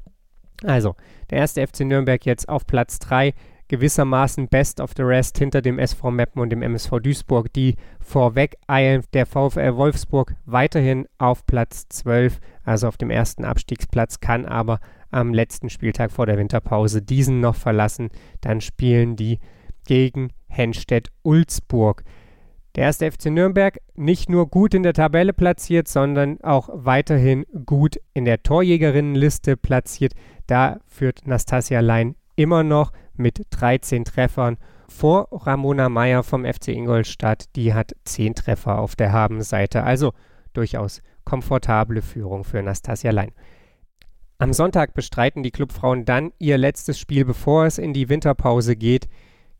Also, 0.64 0.96
der 1.30 1.40
erste 1.40 1.66
FC 1.66 1.82
Nürnberg 1.82 2.26
jetzt 2.26 2.48
auf 2.48 2.66
Platz 2.66 3.00
3, 3.00 3.34
gewissermaßen 3.68 4.48
best 4.48 4.80
of 4.80 4.92
the 4.96 5.04
rest 5.04 5.38
hinter 5.38 5.62
dem 5.62 5.80
SV 5.80 6.12
Meppen 6.12 6.42
und 6.42 6.50
dem 6.50 6.62
MSV 6.62 7.00
Duisburg, 7.02 7.52
die 7.54 7.76
vorweg 8.00 8.56
eilen. 8.68 9.04
Der 9.14 9.26
VfL 9.26 9.76
Wolfsburg 9.76 10.36
weiterhin 10.46 11.08
auf 11.18 11.46
Platz 11.46 11.88
12, 11.90 12.40
also 12.64 12.88
auf 12.88 12.98
dem 12.98 13.10
ersten 13.10 13.44
Abstiegsplatz, 13.44 14.20
kann 14.20 14.46
aber 14.46 14.80
am 15.12 15.34
letzten 15.34 15.70
Spieltag 15.70 16.12
vor 16.12 16.26
der 16.26 16.38
Winterpause 16.38 17.02
diesen 17.02 17.40
noch 17.40 17.56
verlassen. 17.56 18.10
Dann 18.42 18.62
spielen 18.62 19.16
die 19.16 19.40
gegen 19.86 20.32
Henstedt-Ulzburg. 20.48 22.04
Der 22.76 22.84
erste 22.84 23.10
FC 23.10 23.28
Nürnberg 23.28 23.80
nicht 23.96 24.30
nur 24.30 24.50
gut 24.50 24.74
in 24.74 24.84
der 24.84 24.94
Tabelle 24.94 25.32
platziert, 25.32 25.88
sondern 25.88 26.42
auch 26.42 26.70
weiterhin 26.74 27.46
gut 27.66 27.98
in 28.14 28.26
der 28.26 28.44
Torjägerinnenliste 28.44 29.56
platziert. 29.56 30.14
Da 30.48 30.80
führt 30.86 31.26
Nastasia 31.26 31.80
Lein 31.80 32.16
immer 32.36 32.64
noch 32.64 32.92
mit 33.16 33.44
13 33.52 34.04
Treffern 34.04 34.58
vor 34.90 35.30
Ramona 35.32 35.88
Meyer 35.88 36.22
vom 36.22 36.44
FC 36.44 36.70
Ingolstadt. 36.70 37.46
Die 37.56 37.74
hat 37.74 37.94
10 38.04 38.36
Treffer 38.36 38.78
auf 38.80 38.98
der 38.98 39.14
Habenseite. 39.14 39.84
Also 39.84 40.12
durchaus 40.52 41.02
komfortable 41.24 42.02
Führung 42.02 42.44
für 42.44 42.62
Nastasia 42.62 43.12
Lein. 43.12 43.32
Am 44.38 44.52
Sonntag 44.52 44.94
bestreiten 44.94 45.44
die 45.44 45.52
Clubfrauen 45.52 46.04
dann 46.04 46.34
ihr 46.40 46.58
letztes 46.58 47.00
Spiel, 47.00 47.24
bevor 47.24 47.66
es 47.66 47.78
in 47.78 47.94
die 47.94 48.10
Winterpause 48.10 48.76
geht 48.76 49.08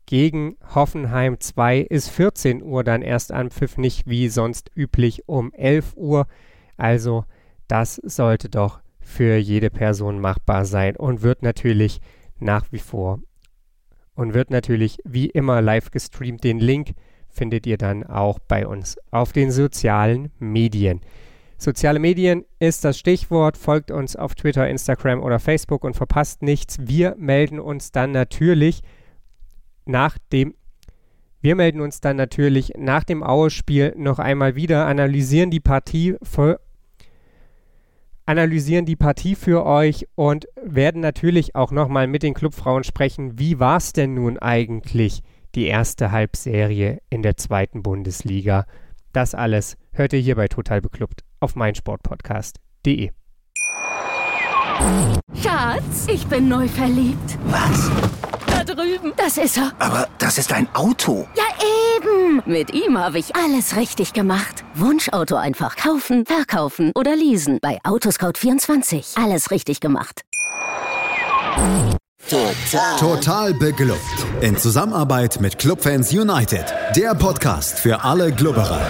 gegen 0.06 0.56
Hoffenheim 0.74 1.40
2 1.40 1.80
ist 1.80 2.10
14 2.10 2.62
Uhr 2.62 2.84
dann 2.84 3.02
erst 3.02 3.32
Anpfiff, 3.32 3.76
nicht 3.76 4.06
wie 4.06 4.28
sonst 4.28 4.70
üblich 4.74 5.28
um 5.28 5.52
11 5.52 5.94
Uhr. 5.96 6.26
Also 6.76 7.24
das 7.68 7.96
sollte 7.96 8.48
doch 8.48 8.80
für 9.00 9.36
jede 9.36 9.70
Person 9.70 10.20
machbar 10.20 10.64
sein 10.64 10.96
und 10.96 11.22
wird 11.22 11.42
natürlich 11.42 12.00
nach 12.38 12.70
wie 12.72 12.78
vor 12.78 13.20
und 14.14 14.34
wird 14.34 14.50
natürlich 14.50 14.98
wie 15.04 15.26
immer 15.26 15.60
live 15.60 15.90
gestreamt. 15.90 16.44
Den 16.44 16.58
Link 16.58 16.94
findet 17.28 17.66
ihr 17.66 17.76
dann 17.76 18.04
auch 18.04 18.38
bei 18.38 18.66
uns 18.66 18.96
auf 19.10 19.32
den 19.32 19.50
sozialen 19.50 20.30
Medien. 20.38 21.00
Soziale 21.58 21.98
Medien 21.98 22.44
ist 22.58 22.84
das 22.84 22.98
Stichwort. 22.98 23.56
Folgt 23.56 23.90
uns 23.90 24.14
auf 24.14 24.34
Twitter, 24.34 24.68
Instagram 24.68 25.22
oder 25.22 25.38
Facebook 25.38 25.84
und 25.84 25.96
verpasst 25.96 26.42
nichts. 26.42 26.78
Wir 26.80 27.14
melden 27.18 27.60
uns 27.60 27.92
dann 27.92 28.12
natürlich 28.12 28.82
nach 29.86 30.18
dem 30.32 30.54
wir 31.46 31.54
melden 31.54 31.80
uns 31.80 32.00
dann 32.00 32.16
natürlich 32.16 32.72
nach 32.76 33.04
dem 33.04 33.22
Aue-Spiel 33.22 33.94
noch 33.96 34.18
einmal 34.18 34.56
wieder, 34.56 34.86
analysieren 34.86 35.50
die 35.52 35.60
Partie 35.60 36.16
für, 36.20 36.60
analysieren 38.24 38.84
die 38.84 38.96
Partie 38.96 39.36
für 39.36 39.64
euch 39.64 40.08
und 40.16 40.48
werden 40.60 41.00
natürlich 41.00 41.54
auch 41.54 41.70
nochmal 41.70 42.08
mit 42.08 42.24
den 42.24 42.34
Clubfrauen 42.34 42.82
sprechen. 42.82 43.38
Wie 43.38 43.60
war 43.60 43.76
es 43.76 43.92
denn 43.92 44.14
nun 44.14 44.38
eigentlich 44.38 45.22
die 45.54 45.66
erste 45.66 46.10
Halbserie 46.10 47.00
in 47.10 47.22
der 47.22 47.36
zweiten 47.36 47.84
Bundesliga? 47.84 48.66
Das 49.12 49.36
alles 49.36 49.76
hört 49.92 50.14
ihr 50.14 50.18
hier 50.18 50.34
bei 50.34 50.48
Total 50.48 50.80
Beklubbt 50.80 51.22
auf 51.38 51.54
meinsportpodcast.de. 51.54 53.12
Schatz, 55.40 56.08
ich 56.12 56.26
bin 56.26 56.48
neu 56.48 56.66
verliebt. 56.66 57.38
Was? 57.44 57.90
Drüben. 58.66 59.12
Das 59.16 59.38
ist 59.38 59.56
er. 59.56 59.72
Aber 59.78 60.08
das 60.18 60.38
ist 60.38 60.52
ein 60.52 60.68
Auto. 60.74 61.26
Ja, 61.36 61.44
eben. 61.96 62.42
Mit 62.44 62.72
ihm 62.74 62.98
habe 62.98 63.18
ich 63.18 63.34
alles 63.36 63.76
richtig 63.76 64.12
gemacht. 64.12 64.64
Wunschauto 64.74 65.36
einfach 65.36 65.76
kaufen, 65.76 66.26
verkaufen 66.26 66.92
oder 66.94 67.16
leasen. 67.16 67.58
Bei 67.62 67.78
Autoscout24. 67.84 69.22
Alles 69.22 69.50
richtig 69.50 69.80
gemacht. 69.80 70.22
Total. 72.28 72.96
Total 72.98 73.54
beglückt. 73.54 74.00
In 74.40 74.56
Zusammenarbeit 74.56 75.40
mit 75.40 75.58
Clubfans 75.58 76.12
United. 76.12 76.64
Der 76.96 77.14
Podcast 77.14 77.78
für 77.78 78.02
alle 78.02 78.32
Glubberer. 78.32 78.80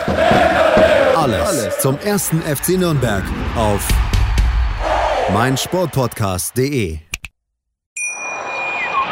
Alles, 1.17 1.47
Alles 1.49 1.79
zum 1.81 1.99
ersten 1.99 2.41
FC 2.43 2.71
Nürnberg 2.79 3.25
auf 3.57 3.87
meinsportpodcast.de. 5.33 6.99